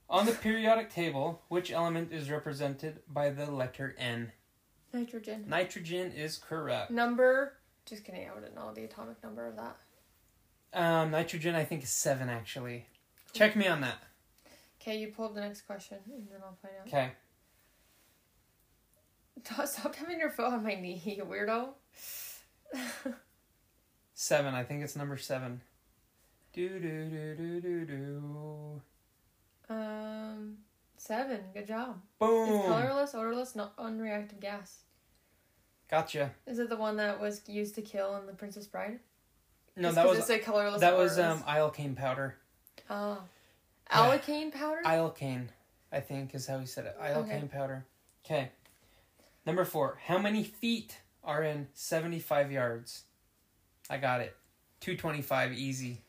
On 0.09 0.25
the 0.25 0.33
periodic 0.33 0.89
table, 0.89 1.41
which 1.47 1.71
element 1.71 2.11
is 2.11 2.29
represented 2.29 2.99
by 3.07 3.29
the 3.29 3.49
letter 3.49 3.95
N? 3.97 4.33
nitrogen. 4.93 5.45
Nitrogen 5.47 6.11
is 6.11 6.37
correct. 6.37 6.91
Number. 6.91 7.53
Just 7.85 8.03
kidding. 8.03 8.27
I 8.29 8.33
wouldn't 8.33 8.55
know 8.55 8.73
the 8.73 8.83
atomic 8.83 9.23
number 9.23 9.47
of 9.47 9.55
that. 9.55 9.77
Um, 10.73 11.11
nitrogen, 11.11 11.55
I 11.55 11.63
think, 11.63 11.83
is 11.83 11.89
seven 11.89 12.29
actually. 12.29 12.87
Check 13.33 13.55
me 13.55 13.67
on 13.67 13.81
that. 13.81 13.97
Okay, 14.81 14.97
you 14.97 15.09
pull 15.09 15.25
up 15.25 15.35
the 15.35 15.41
next 15.41 15.61
question, 15.61 15.99
and 16.11 16.27
then 16.31 16.39
I'll 16.43 16.57
find 16.61 16.73
out. 16.81 16.87
Okay. 16.87 17.11
Stop 19.65 19.95
having 19.95 20.19
your 20.19 20.29
foot 20.31 20.47
on 20.53 20.63
my 20.63 20.73
knee, 20.75 21.01
you 21.05 21.23
weirdo. 21.25 21.69
Seven. 24.13 24.53
I 24.55 24.63
think 24.63 24.83
it's 24.83 24.95
number 24.95 25.17
seven. 25.17 25.61
Do 26.53 26.67
do 26.79 27.05
do 27.09 27.35
do 27.35 27.61
do 27.61 27.85
do. 27.85 28.81
um, 29.69 30.57
seven. 30.97 31.39
Good 31.53 31.67
job. 31.67 32.01
Boom. 32.19 32.49
It's 32.49 32.67
colorless, 32.67 33.15
odorless, 33.15 33.55
not 33.55 33.75
unreactive 33.77 34.39
gas. 34.39 34.79
Gotcha. 35.89 36.31
Is 36.47 36.59
it 36.59 36.69
the 36.69 36.75
one 36.77 36.97
that 36.97 37.19
was 37.19 37.41
used 37.47 37.75
to 37.75 37.81
kill 37.81 38.15
in 38.17 38.25
The 38.25 38.33
Princess 38.33 38.67
Bride? 38.67 38.99
No, 39.75 39.89
Just 39.89 39.95
that 39.95 40.07
was 40.07 40.19
it's 40.19 40.29
a 40.29 40.39
colorless. 40.39 40.81
that 40.81 40.93
and 40.93 41.01
was 41.01 41.17
um 41.19 41.43
odorless? 41.47 41.77
iocane 41.77 41.95
powder. 41.95 42.35
Oh, 42.89 43.19
Alkane 43.91 44.51
powder. 44.53 44.81
Iocane, 44.85 45.47
I 45.91 45.99
think 45.99 46.33
is 46.33 46.47
how 46.47 46.59
he 46.59 46.65
said 46.65 46.85
it. 46.85 46.97
Iocane 46.99 47.17
Okay. 47.17 47.47
powder. 47.51 47.85
Okay. 48.25 48.51
Number 49.45 49.65
four. 49.65 49.99
How 50.05 50.17
many 50.17 50.43
feet 50.43 51.01
are 51.23 51.43
in 51.43 51.67
75 51.73 52.51
yards? 52.51 53.03
I 53.89 53.97
got 53.97 54.21
it. 54.21 54.35
225, 54.81 55.53
easy. 55.53 56.01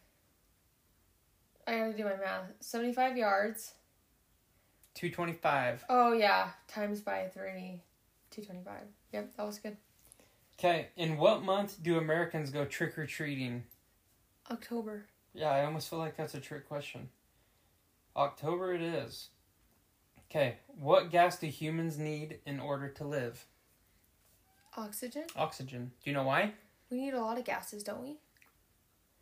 I 1.66 1.76
gotta 1.78 1.92
do 1.96 2.04
my 2.04 2.16
math. 2.16 2.44
75 2.60 3.16
yards. 3.16 3.74
225. 4.94 5.84
Oh, 5.88 6.12
yeah. 6.12 6.50
Times 6.68 7.00
by 7.00 7.28
three. 7.32 7.82
225. 8.30 8.82
Yep, 9.12 9.36
that 9.36 9.46
was 9.46 9.58
good. 9.58 9.76
Okay, 10.58 10.88
in 10.96 11.16
what 11.16 11.42
month 11.42 11.82
do 11.82 11.98
Americans 11.98 12.50
go 12.50 12.64
trick 12.64 12.96
or 12.98 13.06
treating? 13.06 13.64
October. 14.50 15.06
Yeah, 15.34 15.50
I 15.50 15.64
almost 15.64 15.88
feel 15.88 15.98
like 15.98 16.16
that's 16.16 16.34
a 16.34 16.40
trick 16.40 16.68
question. 16.68 17.08
October 18.16 18.74
it 18.74 18.82
is. 18.82 19.28
Okay, 20.30 20.56
what 20.78 21.10
gas 21.10 21.38
do 21.38 21.46
humans 21.46 21.98
need 21.98 22.38
in 22.46 22.58
order 22.60 22.88
to 22.88 23.04
live? 23.04 23.44
Oxygen? 24.76 25.24
Oxygen. 25.36 25.92
Do 26.02 26.10
you 26.10 26.16
know 26.16 26.22
why? 26.24 26.52
We 26.90 26.98
need 27.00 27.14
a 27.14 27.20
lot 27.20 27.38
of 27.38 27.44
gases, 27.44 27.82
don't 27.82 28.02
we? 28.02 28.16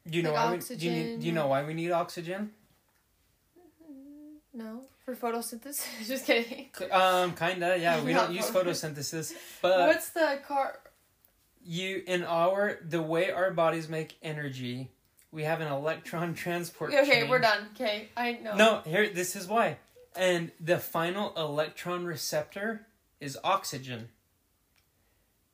Do 0.09 0.16
you 0.16 0.22
know 0.22 0.33
Like 0.33 0.50
why? 0.50 0.57
We, 0.68 0.76
do, 0.76 0.87
you 0.87 0.90
need, 0.92 1.03
do 1.03 1.09
you 1.11 1.14
oxygen. 1.16 1.35
know 1.35 1.46
why 1.48 1.64
we 1.64 1.74
need 1.74 1.90
oxygen? 1.90 2.50
No. 4.53 4.83
For 5.05 5.14
photosynthesis? 5.14 5.85
Just 6.07 6.26
kidding. 6.26 6.68
Um, 6.90 7.35
kinda. 7.35 7.76
Yeah, 7.79 8.03
we 8.03 8.12
don't 8.12 8.33
use 8.33 8.48
photosynthesis, 8.50 9.33
but 9.62 9.88
What's 9.88 10.11
the 10.11 10.38
car? 10.46 10.79
you 11.64 12.03
in 12.07 12.24
our 12.24 12.79
the 12.88 13.03
way 13.03 13.31
our 13.31 13.50
bodies 13.50 13.88
make 13.88 14.16
energy, 14.22 14.90
we 15.33 15.45
have 15.45 15.61
an 15.61 15.69
electron 15.69 16.35
transport. 16.35 16.93
Okay, 16.93 17.21
chain. 17.21 17.29
we're 17.29 17.38
done. 17.38 17.69
Okay, 17.75 18.09
I 18.16 18.33
know. 18.43 18.57
No, 18.57 18.81
here 18.85 19.09
this 19.09 19.37
is 19.37 19.47
why. 19.47 19.79
And 20.16 20.51
the 20.61 20.79
final 20.79 21.33
electron 21.37 22.05
receptor 22.05 22.87
is 23.21 23.38
oxygen. 23.45 24.09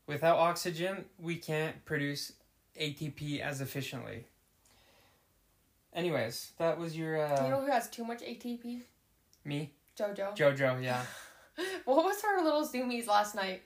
Without 0.06 0.38
oxygen, 0.38 1.04
we 1.18 1.36
can't 1.36 1.84
produce 1.84 2.32
ATP 2.80 3.40
as 3.40 3.60
efficiently. 3.60 4.24
Anyways, 5.92 6.52
that 6.58 6.78
was 6.78 6.96
your 6.96 7.22
uh 7.22 7.44
you 7.44 7.50
know 7.50 7.60
who 7.60 7.70
has 7.70 7.88
too 7.88 8.04
much 8.04 8.20
ATP? 8.20 8.82
me, 9.44 9.72
JoJo. 9.98 10.36
Jojo, 10.36 10.82
yeah. 10.82 11.02
What 11.86 12.04
was 12.04 12.20
her 12.20 12.44
little 12.44 12.68
zoomies 12.68 13.06
last 13.06 13.34
night? 13.34 13.62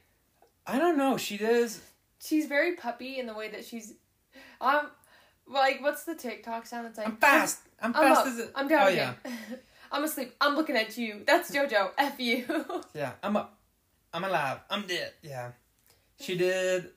I 0.64 0.79
don't 0.79 0.96
know, 0.96 1.16
she 1.16 1.37
does 1.37 1.81
She's 2.23 2.46
very 2.46 2.77
puppy 2.77 3.18
in 3.18 3.27
the 3.27 3.35
way 3.35 3.49
that 3.49 3.64
she's, 3.64 3.94
um, 4.61 4.90
like 5.50 5.82
what's 5.82 6.04
the 6.04 6.14
TikTok 6.14 6.66
sound? 6.66 6.86
It's 6.86 6.98
like 6.98 7.08
I'm 7.08 7.16
fast. 7.16 7.60
I'm, 7.80 7.94
I'm 7.94 8.02
fast 8.02 8.20
up. 8.20 8.26
as 8.26 8.38
it. 8.38 8.52
I'm 8.54 8.68
down 8.68 8.86
Oh 8.86 8.88
yeah. 8.88 9.14
I'm 9.92 10.04
asleep. 10.04 10.34
I'm 10.40 10.54
looking 10.54 10.76
at 10.76 10.96
you. 10.96 11.22
That's 11.26 11.50
JoJo. 11.50 11.90
F 11.98 12.20
you. 12.20 12.44
Yeah, 12.94 13.12
I'm 13.22 13.36
up. 13.36 13.58
I'm 14.12 14.24
alive. 14.24 14.58
I'm 14.70 14.86
dead. 14.86 15.12
Yeah. 15.22 15.52
She 16.20 16.36
did 16.36 16.90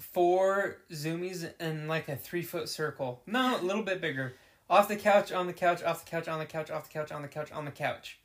four 0.00 0.78
zoomies 0.90 1.48
in 1.60 1.88
like 1.88 2.08
a 2.08 2.16
three 2.16 2.42
foot 2.42 2.68
circle. 2.68 3.22
No, 3.26 3.60
a 3.60 3.62
little 3.62 3.82
bit 3.82 4.00
bigger. 4.00 4.34
Off 4.68 4.88
the 4.88 4.96
couch, 4.96 5.30
on 5.30 5.46
the 5.46 5.52
couch, 5.52 5.82
off 5.84 6.04
the 6.04 6.10
couch, 6.10 6.26
on 6.26 6.40
the 6.40 6.46
couch, 6.46 6.70
off 6.70 6.88
the 6.88 6.92
couch, 6.92 7.12
on 7.12 7.22
the 7.22 7.28
couch, 7.28 7.52
on 7.52 7.64
the 7.64 7.70
couch. 7.70 8.18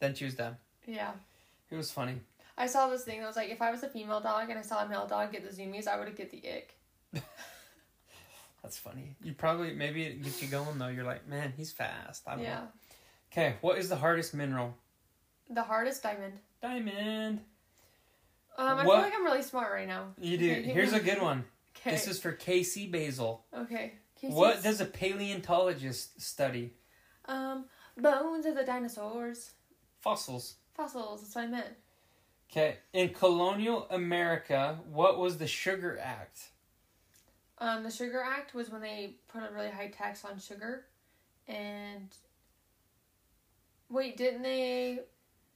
Then 0.00 0.14
she 0.14 0.24
was 0.24 0.34
done. 0.34 0.56
yeah. 0.86 1.12
It 1.70 1.76
was 1.76 1.90
funny. 1.90 2.20
I 2.56 2.66
saw 2.66 2.88
this 2.88 3.04
thing 3.04 3.20
that 3.20 3.26
was 3.26 3.36
like, 3.36 3.50
if 3.50 3.60
I 3.62 3.70
was 3.70 3.82
a 3.82 3.88
female 3.88 4.20
dog 4.20 4.50
and 4.50 4.58
I 4.58 4.62
saw 4.62 4.84
a 4.84 4.88
male 4.88 5.06
dog 5.06 5.32
get 5.32 5.42
the 5.48 5.62
zoomies, 5.62 5.88
I 5.88 5.98
would 5.98 6.08
have 6.08 6.16
get 6.16 6.30
the 6.30 6.42
ick. 6.48 6.76
That's 8.64 8.78
funny. 8.78 9.14
You 9.22 9.34
probably 9.34 9.74
maybe 9.74 10.04
it 10.04 10.22
gets 10.22 10.40
you 10.40 10.48
going 10.48 10.78
though. 10.78 10.88
You're 10.88 11.04
like, 11.04 11.28
man, 11.28 11.52
he's 11.54 11.70
fast. 11.70 12.22
I 12.26 12.34
don't 12.34 12.44
Yeah. 12.44 12.54
know. 12.60 12.68
Okay, 13.30 13.56
what 13.60 13.76
is 13.78 13.90
the 13.90 13.96
hardest 13.96 14.32
mineral? 14.32 14.74
The 15.50 15.62
hardest 15.62 16.02
diamond. 16.02 16.40
Diamond. 16.62 17.44
Um, 18.56 18.66
I 18.66 18.74
What- 18.86 18.94
feel 18.96 19.02
like 19.02 19.12
I'm 19.14 19.24
really 19.24 19.42
smart 19.42 19.70
right 19.70 19.86
now. 19.86 20.14
You 20.18 20.38
do. 20.38 20.48
Here's 20.48 20.94
a 20.94 21.00
good 21.00 21.20
one. 21.20 21.44
Okay. 21.76 21.90
This 21.90 22.06
is 22.08 22.18
for 22.20 22.32
Casey 22.32 22.86
Basil. 22.86 23.44
okay. 23.52 23.98
Casey's- 24.16 24.34
What 24.34 24.62
does 24.62 24.80
a 24.80 24.86
paleontologist 24.86 26.20
study? 26.22 26.72
Um, 27.26 27.68
bones 27.98 28.46
of 28.46 28.54
the 28.54 28.64
dinosaurs. 28.64 29.50
Fossils. 30.00 30.54
Fossils. 30.72 31.20
That's 31.20 31.34
what 31.34 31.44
I 31.44 31.46
meant. 31.48 31.76
Okay, 32.50 32.78
in 32.94 33.12
colonial 33.12 33.86
America, 33.90 34.78
what 34.86 35.18
was 35.18 35.36
the 35.36 35.46
Sugar 35.48 35.98
Act? 35.98 36.50
Um, 37.58 37.82
the 37.84 37.90
Sugar 37.90 38.20
Act 38.20 38.54
was 38.54 38.70
when 38.70 38.80
they 38.80 39.14
put 39.28 39.42
a 39.42 39.52
really 39.54 39.70
high 39.70 39.88
tax 39.88 40.24
on 40.24 40.38
sugar, 40.38 40.86
and 41.46 42.08
wait, 43.88 44.16
didn't 44.16 44.42
they? 44.42 45.00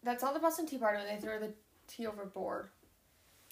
That's 0.04 0.22
not 0.22 0.32
the 0.34 0.40
Boston 0.40 0.66
Tea 0.66 0.78
Party 0.78 0.98
when 0.98 1.06
they 1.12 1.20
threw 1.20 1.38
the 1.40 1.52
tea 1.88 2.06
overboard. 2.06 2.68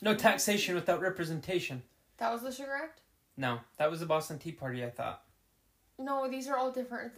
No 0.00 0.14
taxation 0.14 0.74
without 0.74 1.00
representation. 1.00 1.82
That 2.18 2.32
was 2.32 2.42
the 2.42 2.52
Sugar 2.52 2.74
Act. 2.84 3.00
No, 3.36 3.58
that 3.78 3.90
was 3.90 4.00
the 4.00 4.06
Boston 4.06 4.38
Tea 4.38 4.52
Party, 4.52 4.84
I 4.84 4.90
thought. 4.90 5.22
No, 5.98 6.28
these 6.30 6.46
are 6.48 6.56
all 6.56 6.70
different. 6.70 7.12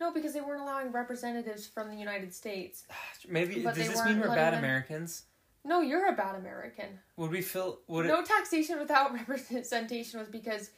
No, 0.00 0.12
because 0.12 0.32
they 0.32 0.40
weren't 0.40 0.60
allowing 0.62 0.90
representatives 0.90 1.66
from 1.66 1.88
the 1.88 1.96
United 1.96 2.34
States. 2.34 2.84
Maybe 3.28 3.62
But 3.62 3.74
does 3.76 3.88
this 3.88 4.04
mean 4.04 4.18
we're 4.20 4.26
bad 4.34 4.54
them- 4.54 4.58
Americans? 4.58 5.22
No, 5.64 5.80
you're 5.80 6.08
a 6.08 6.12
bad 6.12 6.36
American. 6.36 6.98
Would 7.16 7.30
we 7.30 7.40
feel 7.40 7.78
would 7.86 8.06
it 8.06 8.08
no 8.08 8.22
taxation 8.22 8.78
without 8.78 9.12
representation 9.28 10.20
was 10.20 10.28
because 10.28 10.70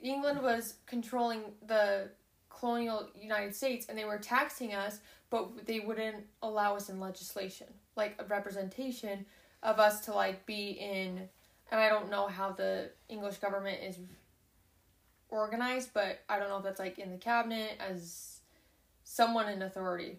England 0.00 0.40
was 0.42 0.74
controlling 0.86 1.42
the 1.66 2.10
colonial 2.48 3.08
United 3.20 3.54
States 3.54 3.86
and 3.88 3.98
they 3.98 4.04
were 4.04 4.18
taxing 4.18 4.74
us, 4.74 5.00
but 5.30 5.66
they 5.66 5.80
wouldn't 5.80 6.24
allow 6.42 6.76
us 6.76 6.88
in 6.88 7.00
legislation, 7.00 7.66
like 7.96 8.14
a 8.18 8.24
representation 8.24 9.26
of 9.62 9.78
us 9.78 10.04
to 10.04 10.12
like 10.12 10.46
be 10.46 10.70
in. 10.70 11.28
And 11.72 11.80
I 11.80 11.88
don't 11.88 12.10
know 12.10 12.26
how 12.26 12.50
the 12.50 12.90
English 13.08 13.38
government 13.38 13.78
is 13.82 13.96
organized, 15.28 15.90
but 15.92 16.20
I 16.28 16.38
don't 16.38 16.48
know 16.48 16.58
if 16.58 16.64
that's 16.64 16.80
like 16.80 16.98
in 16.98 17.10
the 17.10 17.16
cabinet 17.16 17.78
as 17.80 18.40
someone 19.04 19.48
in 19.48 19.62
authority. 19.62 20.18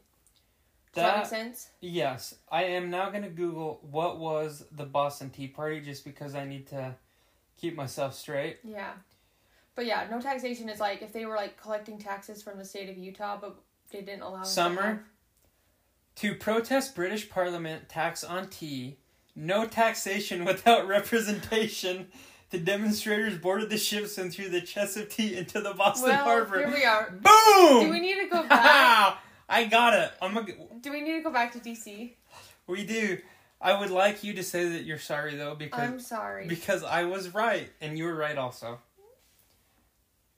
Does 0.93 1.04
that, 1.04 1.17
make 1.19 1.25
sense? 1.27 1.69
Yes, 1.80 2.36
I 2.51 2.63
am 2.65 2.89
now 2.89 3.10
going 3.10 3.23
to 3.23 3.30
Google 3.30 3.80
what 3.89 4.19
was 4.19 4.65
the 4.71 4.86
Boston 4.86 5.30
Tea 5.30 5.47
Party 5.47 5.80
just 5.80 6.04
because 6.04 6.36
I 6.36 6.45
need 6.45 6.67
to 6.67 6.95
keep 7.60 7.75
myself 7.77 8.13
straight. 8.13 8.58
Yeah. 8.63 8.91
But 9.75 9.86
yeah, 9.86 10.06
no 10.12 10.19
taxation 10.19 10.67
is 10.67 10.80
like 10.82 11.01
if 11.01 11.13
they 11.13 11.25
were 11.25 11.36
like 11.36 11.62
collecting 11.62 11.97
taxes 11.97 12.43
from 12.43 12.58
the 12.58 12.65
state 12.65 12.89
of 12.89 12.97
Utah, 12.97 13.38
but 13.39 13.56
they 13.91 14.01
didn't 14.01 14.21
allow 14.23 14.41
us 14.41 14.49
to 14.49 14.54
Summer? 14.54 15.04
To 16.17 16.36
protest 16.36 16.93
British 16.93 17.30
Parliament 17.30 17.88
tax 17.88 18.23
on 18.23 18.49
tea, 18.49 18.97
no 19.34 19.65
taxation 19.65 20.43
without 20.45 20.88
representation, 20.88 22.08
the 22.49 22.60
demonstrators 22.60 23.38
boarded 23.38 23.69
the 23.69 23.77
ships 23.77 24.17
and 24.17 24.34
threw 24.34 24.49
the 24.49 24.60
chests 24.60 24.97
of 24.97 25.08
tea 25.08 25.38
into 25.38 25.62
the 25.62 25.73
Boston 25.73 26.10
Well, 26.10 26.23
Harbor. 26.25 26.60
here 26.60 26.69
we 26.69 26.84
are. 26.84 27.12
Boom! 27.12 27.86
Do 27.86 27.91
we 27.91 28.01
need 28.01 28.19
to 28.23 28.27
go 28.27 28.43
back? 28.49 29.19
I 29.51 29.65
got 29.65 29.93
it. 29.93 30.11
I'm 30.21 30.37
a, 30.37 30.43
Do 30.81 30.91
we 30.91 31.01
need 31.01 31.17
to 31.17 31.21
go 31.21 31.31
back 31.31 31.51
to 31.53 31.59
DC? 31.59 32.13
we 32.67 32.85
do. 32.85 33.17
I 33.59 33.79
would 33.79 33.91
like 33.91 34.23
you 34.23 34.33
to 34.35 34.43
say 34.43 34.69
that 34.69 34.85
you're 34.85 34.97
sorry 34.97 35.35
though 35.35 35.53
because 35.55 35.79
I'm 35.79 35.99
sorry. 35.99 36.47
because 36.47 36.83
I 36.83 37.03
was 37.03 37.33
right 37.33 37.69
and 37.79 37.97
you 37.97 38.05
were 38.05 38.15
right 38.15 38.37
also. 38.37 38.79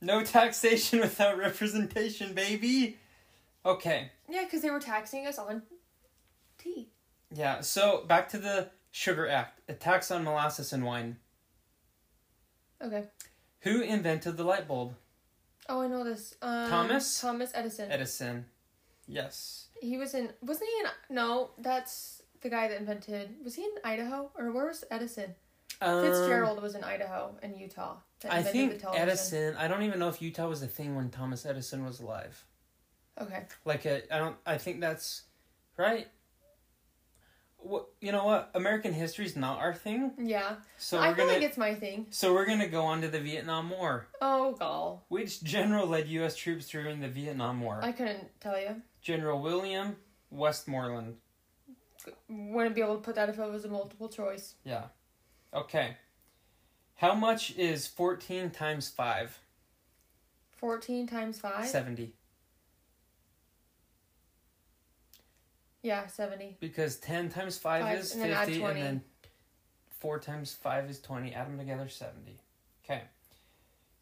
No 0.01 0.23
taxation 0.23 0.99
without 1.07 1.37
representation, 1.37 2.33
baby. 2.33 2.97
Okay. 3.65 4.11
yeah, 4.29 4.43
because 4.43 4.61
they 4.61 4.69
were 4.71 4.79
taxing 4.81 5.25
us 5.25 5.39
on 5.39 5.61
tea. 6.57 6.89
Yeah, 7.33 7.61
so 7.61 8.03
back 8.07 8.27
to 8.29 8.37
the 8.37 8.69
Sugar 8.91 9.27
Act, 9.29 9.61
a 9.69 9.73
tax 9.73 10.11
on 10.11 10.23
molasses 10.25 10.73
and 10.73 10.83
wine. 10.83 11.15
Okay. 12.81 13.05
Who 13.61 13.81
invented 13.81 14.35
the 14.35 14.43
light 14.43 14.67
bulb? 14.67 14.95
Oh, 15.69 15.81
I 15.81 15.87
know 15.87 16.03
this. 16.03 16.35
Um, 16.41 16.69
Thomas? 16.69 17.21
Thomas 17.21 17.51
Edison. 17.55 17.89
Edison. 17.89 18.45
Yes. 19.07 19.67
He 19.81 19.97
was 19.97 20.13
in. 20.13 20.29
Wasn't 20.41 20.69
he 20.69 20.79
in? 20.79 21.15
No, 21.15 21.51
that's 21.57 22.21
the 22.41 22.49
guy 22.49 22.67
that 22.67 22.79
invented. 22.79 23.35
Was 23.43 23.55
he 23.55 23.63
in 23.63 23.71
Idaho 23.83 24.31
or 24.37 24.51
where 24.51 24.67
was 24.67 24.83
Edison? 24.91 25.35
Um, 25.81 26.03
Fitzgerald 26.03 26.61
was 26.61 26.75
in 26.75 26.83
Idaho 26.83 27.35
and 27.41 27.57
Utah. 27.57 27.95
I 28.29 28.41
think 28.43 28.81
the. 28.81 28.89
Edison. 28.95 29.55
I 29.57 29.67
don't 29.67 29.83
even 29.83 29.99
know 29.99 30.07
if 30.09 30.21
Utah 30.21 30.47
was 30.47 30.63
a 30.63 30.67
thing 30.67 30.95
when 30.95 31.09
Thomas 31.09 31.45
Edison 31.45 31.83
was 31.83 31.99
alive. 31.99 32.45
Okay. 33.19 33.43
Like 33.65 33.85
a, 33.85 34.13
I 34.13 34.19
don't. 34.19 34.35
I 34.45 34.57
think 34.57 34.79
that's 34.79 35.23
right. 35.77 36.07
What 37.57 37.87
you 38.01 38.11
know? 38.11 38.25
What 38.25 38.51
American 38.55 38.93
history 38.93 39.25
is 39.25 39.35
not 39.35 39.59
our 39.59 39.73
thing. 39.73 40.11
Yeah. 40.17 40.55
So 40.77 40.99
I 40.99 41.09
we're 41.09 41.15
feel 41.15 41.25
gonna. 41.25 41.37
like 41.39 41.47
it's 41.47 41.57
my 41.57 41.75
thing. 41.75 42.07
so 42.09 42.33
we're 42.33 42.45
gonna 42.45 42.67
go 42.67 42.83
on 42.83 43.01
to 43.01 43.07
the 43.07 43.19
Vietnam 43.19 43.69
War. 43.69 44.07
Oh, 44.21 44.53
gall. 44.53 45.05
Which 45.09 45.43
general 45.43 45.87
led 45.87 46.07
U.S. 46.07 46.35
troops 46.35 46.67
during 46.69 46.99
the 46.99 47.07
Vietnam 47.07 47.61
War? 47.61 47.79
I 47.81 47.91
couldn't 47.91 48.27
tell 48.41 48.59
you. 48.59 48.81
General 49.03 49.39
William 49.39 49.97
Westmoreland. 50.31 51.17
Wouldn't 52.27 52.73
be 52.73 52.81
able 52.81 52.95
to 52.95 53.01
put 53.01 53.15
that 53.15 53.29
if 53.29 53.37
it 53.37 53.51
was 53.51 53.65
a 53.65 53.69
multiple 53.69 54.09
choice. 54.09 54.55
Yeah. 54.63 54.85
Okay. 55.53 55.97
How 56.95 57.13
much 57.13 57.55
is 57.57 57.85
14 57.85 58.49
times 58.49 58.89
5? 58.89 59.39
14 60.51 61.07
times 61.07 61.39
5? 61.39 61.67
70. 61.67 62.13
Yeah, 65.81 66.07
70. 66.07 66.55
because 66.61 66.95
10 66.95 67.27
times 67.27 67.57
5, 67.57 67.83
Five, 67.83 67.99
is 67.99 68.13
and 68.13 68.23
then 68.23 68.31
add 68.31 68.47
50 68.47 68.63
and 68.63 68.77
then 68.77 69.01
4 69.99 70.17
times 70.19 70.53
5 70.53 70.89
is 70.89 71.01
20 71.01 71.33
add 71.33 71.47
them 71.47 71.57
together 71.57 71.89
70 71.89 72.39
okay 72.85 73.01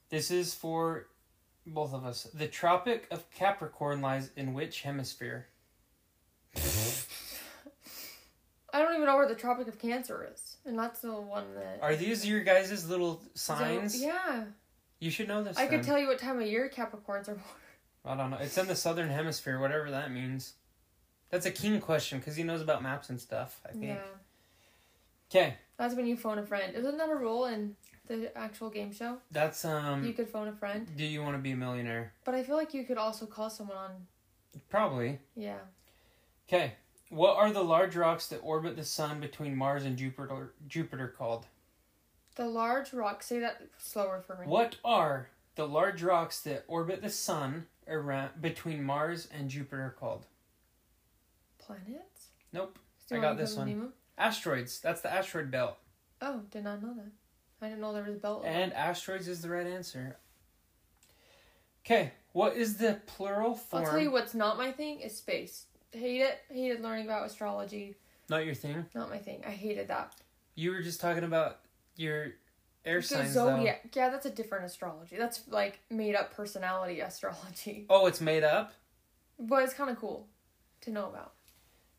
this 0.10 0.30
is 0.30 0.54
for 0.54 1.08
both 1.67 1.93
of 1.93 2.04
us 2.06 2.24
the 2.34 2.47
tropic 2.47 3.08
of 3.12 3.30
capricorn 3.32 4.02
lies 4.02 4.32
in 4.36 4.54
which 4.54 4.82
hemisphere 4.82 5.47
I 8.74 8.80
don't 8.80 8.93
even 8.95 9.06
know 9.06 9.17
where 9.17 9.28
the 9.28 9.36
Tropic 9.36 9.67
of 9.67 9.78
Cancer 9.80 10.30
is. 10.34 10.56
And 10.65 10.80
that's 10.80 11.02
the 11.02 11.12
one 11.12 11.43
that. 11.56 11.80
are 11.82 11.93
these 11.95 12.26
your 12.26 12.41
guys' 12.41 12.88
little 12.89 13.21
So, 13.34 13.54
signs 13.56 14.02
yeah. 14.02 14.45
you 15.00 15.12
should 15.12 15.28
know 15.28 15.43
this 15.43 15.58
I 15.58 15.67
could 15.67 15.84
tell 15.84 16.00
you 16.00 16.08
what 16.08 16.19
time 16.19 16.39
of 16.39 16.47
year 16.47 16.71
Capricorns 16.74 17.28
are 17.28 17.36
born. 17.36 17.45
i 18.06 18.15
don't 18.15 18.30
know 18.32 18.38
it's 18.39 18.58
in 18.58 18.67
the 18.67 18.76
southern 18.76 19.10
hemisphere 19.10 19.60
whatever 19.60 19.91
that 19.91 20.10
means 20.12 20.54
that's 21.30 21.45
a 21.45 21.52
king 21.52 21.80
question 21.82 22.19
because 22.19 22.36
he 22.36 22.43
knows 22.43 22.62
about 22.62 22.82
maps 22.82 23.10
and 23.10 23.19
stuff 23.19 23.60
i 23.65 23.71
think 23.71 23.86
Yeah. 23.86 23.97
okay 25.30 25.56
That's 25.78 25.93
when 25.95 26.08
you 26.08 26.15
phone 26.15 26.38
a 26.39 26.43
friend. 26.45 26.74
Isn't 26.76 26.97
that 26.97 27.10
a 27.10 27.15
rule 27.15 27.45
in 27.47 27.76
the 28.12 28.38
actual 28.38 28.69
game 28.69 28.91
show? 28.93 29.17
that's 29.32 29.63
um 29.65 30.04
you 30.04 30.13
could 30.13 30.28
phone 30.30 30.47
a 30.47 30.54
friend. 30.54 30.88
do 30.97 31.04
you 31.06 31.21
want 31.24 31.36
to 31.36 31.41
be 31.41 31.52
a 31.52 31.56
millionaire 31.56 32.13
But 32.26 32.36
I 32.36 32.43
feel 32.43 32.56
like 32.56 32.74
you 32.74 32.84
could 32.84 32.97
also 32.97 33.26
call 33.26 33.50
someone 33.50 33.78
on. 33.78 33.91
probably 34.69 35.19
Yeah. 35.36 35.60
Okay. 36.47 36.74
What 37.10 37.36
are 37.38 37.52
the 37.52 37.63
large 37.63 37.95
rocks 37.95 38.28
that 38.28 38.38
orbit 38.39 38.76
the 38.78 38.84
sun 38.86 39.19
between 39.19 39.56
Mars 39.56 39.84
and 39.86 39.97
Jupiter 39.97 40.54
Jupiter 40.67 41.08
called? 41.17 41.45
The 42.36 42.45
large 42.47 42.93
rocks. 42.93 43.26
Say 43.28 43.39
that 43.39 43.62
slower 43.78 44.21
for 44.26 44.36
me. 44.38 44.47
What 44.47 44.78
are 44.86 45.28
the 45.56 45.67
large 45.67 46.02
rocks 46.04 46.39
that 46.41 46.63
orbit 46.67 47.02
the 47.02 47.10
sun 47.10 47.67
around 47.88 48.41
between 48.41 48.82
Mars 48.84 49.28
and 49.34 49.50
Jupiter 49.50 49.93
called? 50.00 50.26
Planets? 51.60 52.28
Nope. 52.54 52.80
I 53.12 53.17
got 53.19 53.38
this 53.38 53.56
one. 53.56 53.91
Asteroids. 54.17 54.80
That's 54.80 55.02
the 55.02 55.12
asteroid 55.12 55.52
belt. 55.52 55.78
Oh, 56.21 56.41
did 56.50 56.63
not 56.63 56.82
know 56.82 56.93
that. 56.93 57.12
I 57.62 57.67
didn't 57.67 57.82
know 57.82 57.93
there 57.93 58.04
was 58.04 58.15
a 58.15 58.19
belt. 58.19 58.43
And 58.45 58.74
asteroids 58.74 59.28
is 59.28 59.41
the 59.41 59.50
right 59.50 59.67
answer. 59.67 60.17
Okay. 61.86 62.12
What 62.34 62.56
is 62.56 62.78
the 62.78 63.00
plural 63.06 63.56
form? 63.56 63.84
I'll 63.86 63.91
tell 63.91 64.00
you 64.00 64.12
what's 64.12 64.34
not 64.34 64.58
my 64.58 64.71
thing 64.71 65.02
is 65.02 65.15
space. 65.17 65.65
Hate 65.91 66.21
it. 66.21 66.39
Hated 66.50 66.82
learning 66.82 67.06
about 67.06 67.26
astrology. 67.26 67.95
Not 68.30 68.45
your 68.45 68.56
thing. 68.56 68.86
Not 68.95 69.10
my 69.10 69.17
thing. 69.17 69.43
I 69.45 69.52
hated 69.52 69.89
that. 69.89 70.13
You 70.56 70.71
were 70.71 70.82
just 70.82 71.02
talking 71.02 71.24
about 71.24 71.60
your 71.97 72.34
air 72.86 73.02
signs. 73.02 73.34
though. 73.34 73.56
zodiac. 73.56 73.89
Yeah, 73.93 74.10
that's 74.10 74.26
a 74.26 74.32
different 74.32 74.65
astrology. 74.65 75.17
That's 75.17 75.41
like 75.50 75.80
made 75.89 76.15
up 76.15 76.34
personality 76.34 77.02
astrology. 77.02 77.86
Oh, 77.89 78.08
it's 78.08 78.21
made 78.21 78.43
up. 78.43 78.74
But 79.38 79.63
it's 79.63 79.74
kind 79.74 79.89
of 79.89 79.97
cool 79.97 80.28
to 80.82 80.91
know 80.91 81.08
about. 81.10 81.34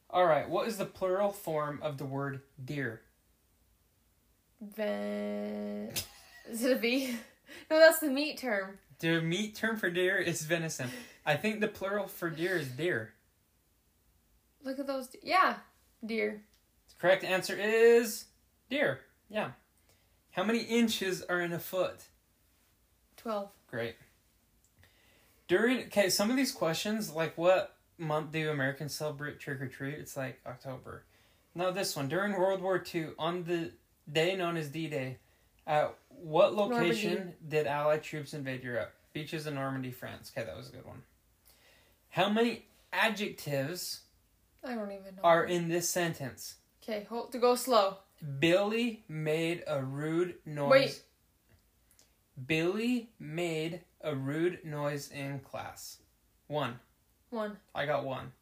All 0.09 0.27
right. 0.27 0.49
What 0.49 0.69
is 0.69 0.79
the 0.79 0.85
plural 0.87 1.31
form 1.33 1.79
of 1.83 1.99
the 1.99 2.05
word 2.05 2.41
deer? 2.65 3.03
Ven. 4.63 5.93
Is 6.49 6.65
it 6.65 6.73
a 6.73 6.77
V? 6.77 7.17
No, 7.71 7.79
that's 7.79 7.99
the 7.99 8.09
meat 8.09 8.39
term. 8.39 8.79
The 9.01 9.21
meat 9.21 9.57
term 9.57 9.77
for 9.77 9.91
deer 9.91 10.17
is 10.17 10.43
venison. 10.43 10.89
I 11.27 11.35
think 11.35 11.61
the 11.61 11.69
plural 11.69 12.07
for 12.07 12.31
deer 12.31 12.57
is 12.57 12.69
deer. 12.69 13.13
Look 14.65 14.79
at 14.79 14.87
those. 14.87 15.09
Yeah, 15.23 15.57
deer. 16.05 16.43
The 16.89 16.95
correct 17.01 17.25
answer 17.25 17.57
is 17.59 18.27
deer. 18.71 19.01
Yeah. 19.29 19.51
How 20.31 20.45
many 20.45 20.61
inches 20.61 21.23
are 21.23 21.41
in 21.41 21.53
a 21.53 21.59
foot? 21.59 22.05
12. 23.17 23.51
Great. 23.69 23.97
During 25.49 25.87
okay, 25.87 26.09
some 26.09 26.31
of 26.31 26.37
these 26.37 26.53
questions, 26.53 27.13
like 27.13 27.37
what 27.37 27.77
month 27.99 28.33
do 28.33 28.51
Americans 28.51 28.95
celebrate 28.95 29.41
trick 29.41 29.61
or 29.61 29.67
treat? 29.67 29.95
It's 29.95 30.17
like 30.17 30.41
October. 30.47 31.05
Now 31.55 31.71
this 31.71 31.97
one 31.97 32.09
during 32.09 32.33
World 32.33 32.63
War 32.63 32.83
II, 32.95 33.09
on 33.19 33.45
the 33.45 33.73
day 34.13 34.37
known 34.37 34.57
as 34.57 34.69
D-Day, 34.69 35.19
at 35.67 35.95
what 36.09 36.55
location 36.55 37.15
Normandy. 37.15 37.35
did 37.49 37.67
Allied 37.67 38.03
troops 38.03 38.35
invade 38.35 38.63
Europe? 38.63 38.93
Beaches 39.13 39.47
in 39.47 39.55
Normandy, 39.55 39.91
France. 39.91 40.33
Okay, 40.35 40.47
that 40.47 40.57
was 40.57 40.69
a 40.69 40.73
good 40.73 40.87
one. 40.87 41.03
How 42.11 42.29
many 42.29 42.67
adjectives 42.93 44.01
I 44.65 44.75
don't 44.75 44.93
even 44.93 45.17
know. 45.17 45.23
are 45.23 45.45
in 45.45 45.69
this 45.69 45.89
sentence? 45.89 46.57
Okay, 46.83 47.07
hold 47.09 47.33
to 47.33 47.39
go 47.39 47.55
slow. 47.55 47.99
Billy 48.39 49.05
made 49.09 49.65
a 49.67 49.83
rude 49.83 50.35
noise. 50.47 50.71
Wait. 50.71 51.03
Billy 52.47 53.11
made 53.19 53.81
a 54.01 54.15
rude 54.15 54.65
noise 54.65 55.11
in 55.11 55.41
class. 55.41 55.99
One. 56.47 56.79
One. 57.31 57.57
I 57.75 57.87
got 57.87 58.05
one. 58.05 58.33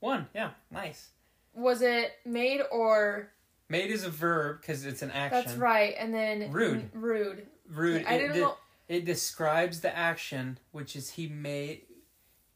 One, 0.00 0.28
yeah, 0.34 0.50
nice. 0.70 1.10
Was 1.54 1.82
it 1.82 2.12
made 2.24 2.62
or. 2.72 3.30
Made 3.70 3.90
is 3.90 4.04
a 4.04 4.10
verb 4.10 4.60
because 4.60 4.84
it's 4.84 5.00
an 5.00 5.12
action. 5.12 5.42
That's 5.44 5.56
right. 5.56 5.94
And 5.98 6.12
then. 6.12 6.50
Rude. 6.50 6.90
Rude. 6.92 7.46
Rude. 7.68 8.04
I 8.04 8.14
it, 8.14 8.18
didn't 8.18 8.34
de- 8.34 8.40
know. 8.40 8.56
it 8.88 9.04
describes 9.04 9.80
the 9.80 9.96
action, 9.96 10.58
which 10.72 10.96
is 10.96 11.10
he 11.10 11.28
made. 11.28 11.82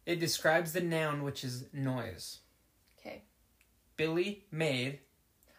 It 0.05 0.21
describes 0.21 0.73
the 0.73 0.81
noun, 0.81 1.23
which 1.23 1.45
is 1.45 1.67
noise. 1.73 2.41
Okay. 2.99 3.23
Billy 3.97 4.45
made. 4.51 4.99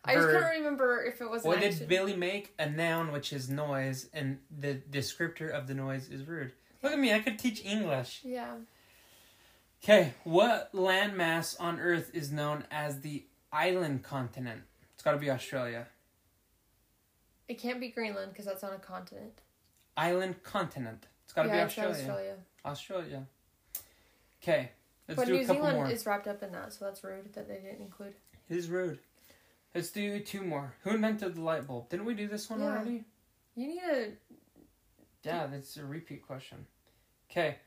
I 0.04 0.16
just 0.16 0.28
verb. 0.28 0.36
couldn't 0.36 0.58
remember 0.58 1.04
if 1.04 1.22
it 1.22 1.30
was 1.30 1.44
What 1.44 1.62
did 1.62 1.74
action. 1.74 1.88
Billy 1.88 2.16
make? 2.16 2.54
A 2.60 2.70
noun, 2.70 3.12
which 3.12 3.34
is 3.34 3.50
noise, 3.50 4.08
and 4.14 4.40
the 4.56 4.76
descriptor 4.92 5.50
of 5.50 5.68
the 5.68 5.74
noise 5.74 6.10
is 6.10 6.28
rude. 6.28 6.52
Look 6.84 6.94
at 6.94 7.00
me, 7.00 7.12
I 7.14 7.20
could 7.20 7.40
teach 7.40 7.66
English. 7.66 8.22
Yeah. 8.24 8.56
Okay, 9.84 10.14
what 10.24 10.72
landmass 10.74 11.60
on 11.60 11.80
Earth 11.80 12.12
is 12.14 12.32
known 12.32 12.66
as 12.70 13.02
the 13.02 13.26
island 13.52 14.04
continent? 14.04 14.62
It's 15.06 15.12
got 15.12 15.20
to 15.20 15.24
be 15.24 15.30
Australia. 15.30 15.86
It 17.48 17.62
can't 17.62 17.80
be 17.80 17.90
Greenland 17.90 18.32
because 18.32 18.48
that's 18.48 18.64
on 18.64 18.74
a 18.74 18.80
continent. 18.80 19.34
Island 19.96 20.42
continent. 20.42 21.06
It's 21.26 21.32
got 21.32 21.44
to 21.44 21.50
yeah, 21.50 21.58
be 21.58 21.62
Australia. 21.62 21.96
Australia. 21.96 22.36
Australia. 22.66 23.26
Okay, 24.42 24.72
let's 25.08 25.20
but 25.20 25.28
do 25.28 25.34
New 25.34 25.42
a 25.42 25.46
couple 25.46 25.62
Zealand 25.62 25.78
more. 25.78 25.92
is 25.92 26.08
wrapped 26.08 26.28
up 26.28 26.42
in 26.42 26.52
that, 26.54 26.74
so 26.74 26.86
that's 26.86 27.04
rude 27.04 27.32
that 27.36 27.48
they 27.48 27.58
didn't 27.58 27.82
include. 27.82 28.16
It 28.50 28.58
is 28.58 28.68
rude. 28.68 28.98
Let's 29.76 29.92
do 29.92 30.20
two 30.22 30.42
more. 30.42 30.74
Who 30.82 30.90
invented 30.96 31.36
the 31.36 31.42
light 31.42 31.68
bulb? 31.68 31.88
Didn't 31.90 32.08
we 32.08 32.16
do 32.16 32.28
this 32.28 32.50
one 32.50 32.62
Yeah. 32.62 32.72
already? 32.72 33.04
You 33.56 33.68
need 33.68 33.82
a. 33.88 34.12
Yeah, 35.22 35.46
that's 35.46 35.78
a 35.78 35.86
repeat 35.86 36.26
question. 36.26 36.66
Okay, 37.30 37.58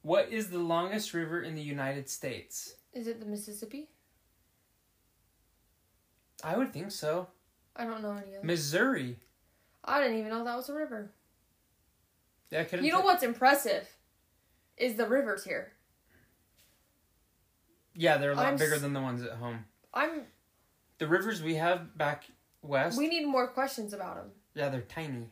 what 0.00 0.30
is 0.30 0.48
the 0.48 0.60
longest 0.60 1.12
river 1.12 1.42
in 1.42 1.56
the 1.56 1.62
United 1.62 2.08
States? 2.08 2.76
Is 2.94 3.06
it 3.06 3.20
the 3.20 3.26
Mississippi? 3.26 3.90
I 6.44 6.56
would 6.56 6.72
think 6.72 6.90
so. 6.92 7.28
I 7.74 7.84
don't 7.84 8.02
know 8.02 8.12
any 8.12 8.34
of. 8.36 8.44
Missouri. 8.44 9.18
I 9.84 10.00
didn't 10.00 10.18
even 10.18 10.30
know 10.30 10.44
that 10.44 10.56
was 10.56 10.68
a 10.68 10.74
river. 10.74 11.10
Yeah, 12.50 12.60
I 12.60 12.64
couldn't. 12.64 12.84
You 12.84 12.92
know 12.92 13.00
what's 13.00 13.22
impressive? 13.22 13.88
Is 14.76 14.94
the 14.96 15.06
rivers 15.06 15.44
here. 15.44 15.72
Yeah, 17.94 18.18
they're 18.18 18.32
a 18.32 18.34
lot 18.34 18.46
I'm 18.46 18.56
bigger 18.56 18.74
s- 18.74 18.80
than 18.82 18.92
the 18.92 19.00
ones 19.00 19.22
at 19.22 19.32
home. 19.32 19.64
I'm. 19.94 20.22
The 20.98 21.06
rivers 21.06 21.42
we 21.42 21.54
have 21.56 21.96
back 21.96 22.24
west. 22.62 22.98
We 22.98 23.08
need 23.08 23.26
more 23.26 23.48
questions 23.48 23.92
about 23.92 24.16
them. 24.16 24.30
yeah, 24.54 24.68
they're 24.68 24.80
tiny. 24.82 25.28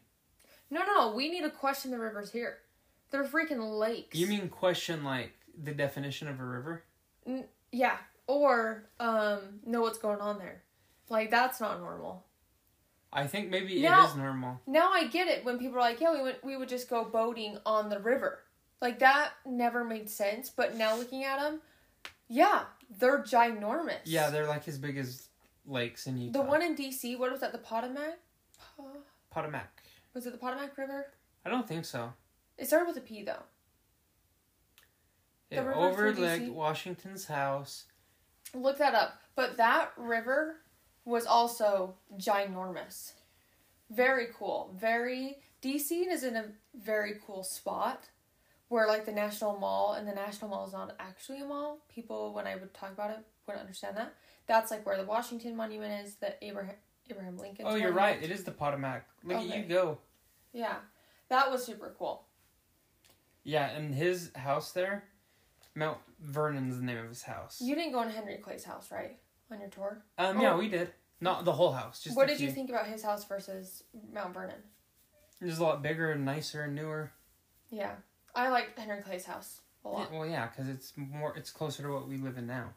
No, 0.70 0.80
no, 0.84 0.94
no. 0.94 1.14
We 1.14 1.30
need 1.30 1.42
to 1.42 1.50
question 1.50 1.90
the 1.90 1.98
rivers 1.98 2.30
here. 2.32 2.58
They're 3.10 3.24
freaking 3.24 3.78
lakes. 3.78 4.16
You 4.18 4.26
mean 4.26 4.48
question 4.48 5.04
like 5.04 5.32
the 5.62 5.72
definition 5.72 6.26
of 6.28 6.40
a 6.40 6.44
river? 6.44 6.82
Yeah, 7.70 7.96
or 8.26 8.86
um, 8.98 9.60
know 9.64 9.82
what's 9.82 9.98
going 9.98 10.20
on 10.20 10.38
there. 10.38 10.62
Like 11.08 11.30
that's 11.30 11.60
not 11.60 11.80
normal. 11.80 12.24
I 13.12 13.26
think 13.26 13.50
maybe 13.50 13.80
Now- 13.80 14.04
it 14.04 14.10
is 14.10 14.16
normal. 14.16 14.60
Now 14.66 14.90
I 14.90 15.06
get 15.06 15.28
it 15.28 15.44
when 15.44 15.58
people 15.58 15.76
are 15.76 15.80
like, 15.80 16.00
"Yeah, 16.00 16.12
we 16.12 16.22
went, 16.22 16.42
we 16.44 16.56
would 16.56 16.68
just 16.68 16.88
go 16.88 17.04
boating 17.04 17.58
on 17.64 17.88
the 17.88 18.00
river." 18.00 18.40
Like 18.80 18.98
that 18.98 19.32
never 19.46 19.84
made 19.84 20.10
sense. 20.10 20.50
But 20.50 20.74
now 20.74 20.96
looking 20.96 21.24
at 21.24 21.38
them, 21.38 21.60
yeah, 22.28 22.64
they're 22.98 23.22
ginormous. 23.22 24.00
Yeah, 24.04 24.30
they're 24.30 24.46
like 24.46 24.66
as 24.66 24.78
big 24.78 24.98
as 24.98 25.28
lakes 25.66 26.06
in 26.06 26.18
Utah. 26.18 26.42
the 26.42 26.44
one 26.44 26.62
in 26.62 26.74
DC. 26.74 27.16
What 27.18 27.30
was 27.30 27.40
that? 27.40 27.52
The 27.52 27.58
Potomac. 27.58 28.18
Potomac. 29.30 29.82
Was 30.12 30.26
it 30.26 30.32
the 30.32 30.38
Potomac 30.38 30.76
River? 30.76 31.12
I 31.44 31.50
don't 31.50 31.66
think 31.68 31.84
so. 31.84 32.12
It 32.58 32.66
started 32.66 32.86
with 32.86 32.96
a 32.96 33.00
P 33.00 33.22
though. 33.22 33.42
It 35.50 35.58
overlooked 35.60 36.48
Washington's 36.48 37.26
house. 37.26 37.84
Look 38.54 38.78
that 38.78 38.94
up. 38.94 39.20
But 39.36 39.56
that 39.56 39.92
river 39.96 40.56
was 41.04 41.26
also 41.26 41.94
ginormous. 42.16 43.12
Very 43.90 44.28
cool. 44.36 44.74
Very 44.78 45.38
DC 45.62 46.06
is 46.08 46.24
in 46.24 46.36
a 46.36 46.46
very 46.74 47.14
cool 47.26 47.42
spot 47.42 48.08
where 48.68 48.86
like 48.86 49.04
the 49.06 49.12
National 49.12 49.58
Mall 49.58 49.94
and 49.94 50.08
the 50.08 50.14
National 50.14 50.50
Mall 50.50 50.66
is 50.66 50.72
not 50.72 50.94
actually 50.98 51.40
a 51.40 51.44
mall. 51.44 51.78
People 51.88 52.32
when 52.32 52.46
I 52.46 52.56
would 52.56 52.72
talk 52.74 52.92
about 52.92 53.10
it 53.10 53.18
wouldn't 53.46 53.62
understand 53.62 53.96
that. 53.96 54.14
That's 54.46 54.70
like 54.70 54.84
where 54.86 54.96
the 54.96 55.04
Washington 55.04 55.56
Monument 55.56 56.06
is, 56.06 56.16
the 56.16 56.34
Abraham 56.44 56.76
Abraham 57.10 57.36
Lincoln. 57.36 57.66
Oh, 57.68 57.74
you're 57.74 57.92
right. 57.92 58.22
It 58.22 58.30
is 58.30 58.44
the 58.44 58.50
Potomac. 58.50 59.04
Look 59.24 59.36
at 59.36 59.56
you 59.56 59.62
go. 59.64 59.98
Yeah. 60.52 60.76
That 61.28 61.50
was 61.50 61.64
super 61.64 61.94
cool. 61.98 62.24
Yeah, 63.42 63.68
and 63.70 63.94
his 63.94 64.30
house 64.34 64.72
there, 64.72 65.04
Mount 65.74 65.98
Vernon's 66.20 66.78
the 66.78 66.84
name 66.84 66.96
of 66.96 67.08
his 67.08 67.22
house. 67.22 67.60
You 67.60 67.74
didn't 67.74 67.92
go 67.92 68.00
in 68.02 68.08
Henry 68.08 68.38
Clay's 68.38 68.64
house, 68.64 68.90
right? 68.90 69.18
On 69.50 69.60
your 69.60 69.68
tour? 69.70 70.02
Um, 70.18 70.38
Oh. 70.38 70.42
yeah, 70.42 70.56
we 70.56 70.68
did. 70.68 70.92
Not 71.20 71.44
the 71.44 71.52
whole 71.52 71.72
house. 71.72 72.02
Just 72.02 72.16
what 72.16 72.28
a 72.28 72.32
did 72.32 72.40
you 72.40 72.48
few. 72.48 72.54
think 72.54 72.70
about 72.70 72.86
his 72.86 73.02
house 73.02 73.24
versus 73.24 73.84
Mount 74.12 74.34
Vernon? 74.34 74.62
It 75.40 75.46
was 75.46 75.58
a 75.58 75.62
lot 75.62 75.82
bigger 75.82 76.10
and 76.10 76.24
nicer 76.24 76.62
and 76.62 76.74
newer. 76.74 77.12
Yeah, 77.70 77.92
I 78.34 78.48
liked 78.48 78.78
Henry 78.78 79.00
Clay's 79.02 79.24
house 79.24 79.60
a 79.84 79.88
lot. 79.88 80.12
Well, 80.12 80.26
yeah, 80.26 80.48
because 80.48 80.68
it's 80.68 80.92
more. 80.96 81.36
It's 81.36 81.50
closer 81.50 81.82
to 81.82 81.92
what 81.92 82.08
we 82.08 82.16
live 82.18 82.36
in 82.36 82.46
now. 82.46 82.70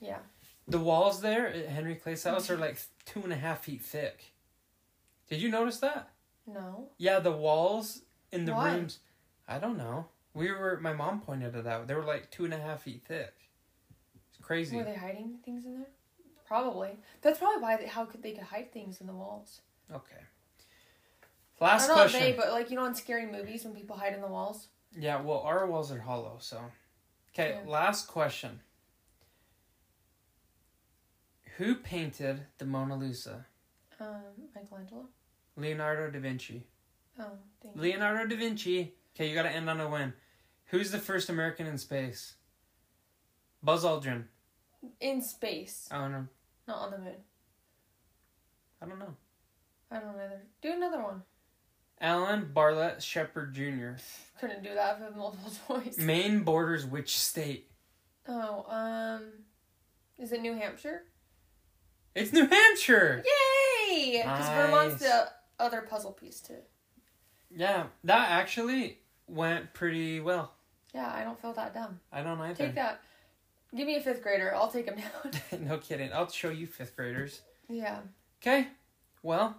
Yeah. 0.00 0.18
The 0.66 0.78
walls 0.78 1.20
there 1.22 1.48
at 1.48 1.66
Henry 1.66 1.94
Clay's 1.94 2.24
house 2.24 2.50
are 2.50 2.56
like 2.58 2.78
two 3.06 3.20
and 3.22 3.32
a 3.32 3.36
half 3.36 3.64
feet 3.64 3.82
thick. 3.82 4.32
Did 5.28 5.40
you 5.40 5.50
notice 5.50 5.78
that? 5.78 6.10
No. 6.46 6.90
Yeah, 6.98 7.20
the 7.20 7.32
walls 7.32 8.02
in 8.32 8.44
the 8.44 8.52
Why? 8.52 8.74
rooms. 8.74 8.98
I 9.46 9.58
don't 9.58 9.78
know. 9.78 10.06
We 10.34 10.50
were. 10.52 10.78
My 10.80 10.92
mom 10.92 11.20
pointed 11.20 11.54
it 11.54 11.66
out. 11.66 11.86
They 11.88 11.94
were 11.94 12.04
like 12.04 12.30
two 12.30 12.44
and 12.44 12.52
a 12.54 12.58
half 12.58 12.82
feet 12.82 13.02
thick. 13.06 13.34
It's 14.28 14.38
crazy. 14.44 14.76
Were 14.76 14.84
they 14.84 14.94
hiding 14.94 15.38
things 15.44 15.64
in 15.64 15.74
there? 15.74 15.88
Probably. 16.48 16.90
That's 17.20 17.38
probably 17.38 17.62
why. 17.62 17.76
They, 17.76 17.86
how 17.86 18.06
could 18.06 18.22
they 18.22 18.32
could 18.32 18.44
hide 18.44 18.72
things 18.72 19.00
in 19.02 19.06
the 19.06 19.12
walls? 19.12 19.60
Okay. 19.94 20.16
Last 21.60 21.84
Or 21.84 21.88
not 21.88 21.96
question. 21.98 22.20
they, 22.20 22.32
but 22.32 22.50
like 22.52 22.70
you 22.70 22.76
know 22.76 22.86
in 22.86 22.94
scary 22.94 23.26
movies 23.26 23.64
when 23.64 23.74
people 23.74 23.96
hide 23.96 24.14
in 24.14 24.22
the 24.22 24.26
walls. 24.28 24.68
Yeah, 24.98 25.20
well, 25.20 25.40
our 25.40 25.66
walls 25.66 25.92
are 25.92 25.98
hollow, 26.00 26.38
so. 26.40 26.58
Okay, 27.34 27.58
Yeah. 27.62 27.70
last 27.70 28.08
question. 28.08 28.60
Who 31.58 31.74
painted 31.74 32.46
the 32.58 32.64
Mona 32.64 32.96
Lisa? 32.96 33.44
Um, 34.00 34.22
Michelangelo. 34.54 35.06
Leonardo 35.56 36.10
da 36.10 36.20
Vinci. 36.20 36.64
Oh, 37.18 37.24
thank 37.60 37.74
you. 37.74 37.82
Leonardo 37.82 38.26
da 38.26 38.36
Vinci. 38.36 38.94
Okay, 39.14 39.28
you 39.28 39.34
gotta 39.34 39.50
end 39.50 39.68
on 39.68 39.80
a 39.80 39.88
win. 39.90 40.12
Who's 40.66 40.90
the 40.92 40.98
first 41.00 41.28
American 41.28 41.66
in 41.66 41.76
space? 41.78 42.34
Buzz 43.62 43.84
Aldrin. 43.84 44.24
In 45.00 45.20
space, 45.20 45.88
don't 45.90 46.12
know. 46.12 46.26
Not 46.68 46.82
on 46.82 46.90
the 46.90 46.98
moon. 46.98 47.14
I 48.82 48.86
don't 48.86 48.98
know. 48.98 49.14
I 49.90 49.98
don't 49.98 50.16
know 50.16 50.22
either. 50.22 50.42
Do 50.60 50.72
another 50.72 51.02
one. 51.02 51.22
Alan 52.00 52.50
Bartlett 52.52 53.02
Shepard 53.02 53.54
Jr. 53.54 53.92
Couldn't 54.38 54.62
do 54.62 54.74
that 54.74 55.00
with 55.00 55.16
multiple 55.16 55.52
choice. 55.80 55.98
Maine 55.98 56.40
borders 56.40 56.84
which 56.84 57.18
state? 57.18 57.70
Oh, 58.28 58.66
um, 58.68 59.24
is 60.18 60.30
it 60.32 60.42
New 60.42 60.54
Hampshire? 60.54 61.04
It's 62.14 62.32
New 62.32 62.46
Hampshire! 62.46 63.24
Yay! 63.24 64.20
Because 64.22 64.48
Vermont's 64.50 65.00
the 65.00 65.28
other 65.58 65.80
puzzle 65.80 66.12
piece 66.12 66.40
too. 66.40 66.58
Yeah, 67.50 67.86
that 68.04 68.30
actually 68.30 68.98
went 69.26 69.72
pretty 69.72 70.20
well. 70.20 70.52
Yeah, 70.94 71.10
I 71.12 71.24
don't 71.24 71.40
feel 71.40 71.54
that 71.54 71.72
dumb. 71.72 72.00
I 72.12 72.22
don't 72.22 72.38
either. 72.40 72.66
Take 72.66 72.74
that. 72.74 73.00
Give 73.76 73.86
me 73.86 73.96
a 73.96 74.00
fifth 74.00 74.22
grader. 74.22 74.54
I'll 74.54 74.70
take 74.70 74.86
him 74.86 74.96
down. 75.52 75.64
no 75.66 75.78
kidding. 75.78 76.12
I'll 76.12 76.28
show 76.30 76.50
you 76.50 76.66
fifth 76.66 76.96
graders. 76.96 77.42
yeah. 77.68 77.98
Okay, 78.40 78.68
well, 79.24 79.56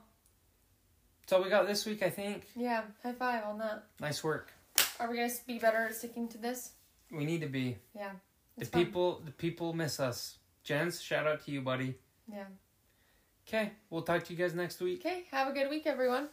that's 1.21 1.33
all 1.33 1.43
we 1.43 1.49
got 1.49 1.67
this 1.67 1.85
week, 1.85 2.01
I 2.01 2.09
think. 2.09 2.47
Yeah. 2.55 2.83
High 3.03 3.11
five 3.11 3.43
on 3.43 3.57
that. 3.59 3.83
Nice 3.99 4.23
work. 4.23 4.53
Are 5.01 5.09
we 5.09 5.17
gonna 5.17 5.29
be 5.45 5.59
better 5.59 5.77
at 5.87 5.95
sticking 5.95 6.27
to 6.29 6.37
this? 6.37 6.71
We 7.11 7.25
need 7.25 7.41
to 7.41 7.47
be. 7.47 7.77
Yeah. 7.95 8.11
The 8.57 8.65
fun. 8.65 8.85
people, 8.85 9.21
the 9.25 9.31
people 9.31 9.73
miss 9.73 9.99
us. 9.99 10.37
Jens, 10.63 11.01
shout 11.01 11.27
out 11.27 11.43
to 11.45 11.51
you, 11.51 11.61
buddy. 11.61 11.95
Yeah. 12.31 12.45
Okay, 13.47 13.71
we'll 13.89 14.01
talk 14.03 14.23
to 14.25 14.33
you 14.33 14.39
guys 14.39 14.53
next 14.53 14.79
week. 14.81 15.01
Okay. 15.05 15.23
Have 15.31 15.47
a 15.47 15.53
good 15.53 15.69
week, 15.69 15.87
everyone. 15.87 16.27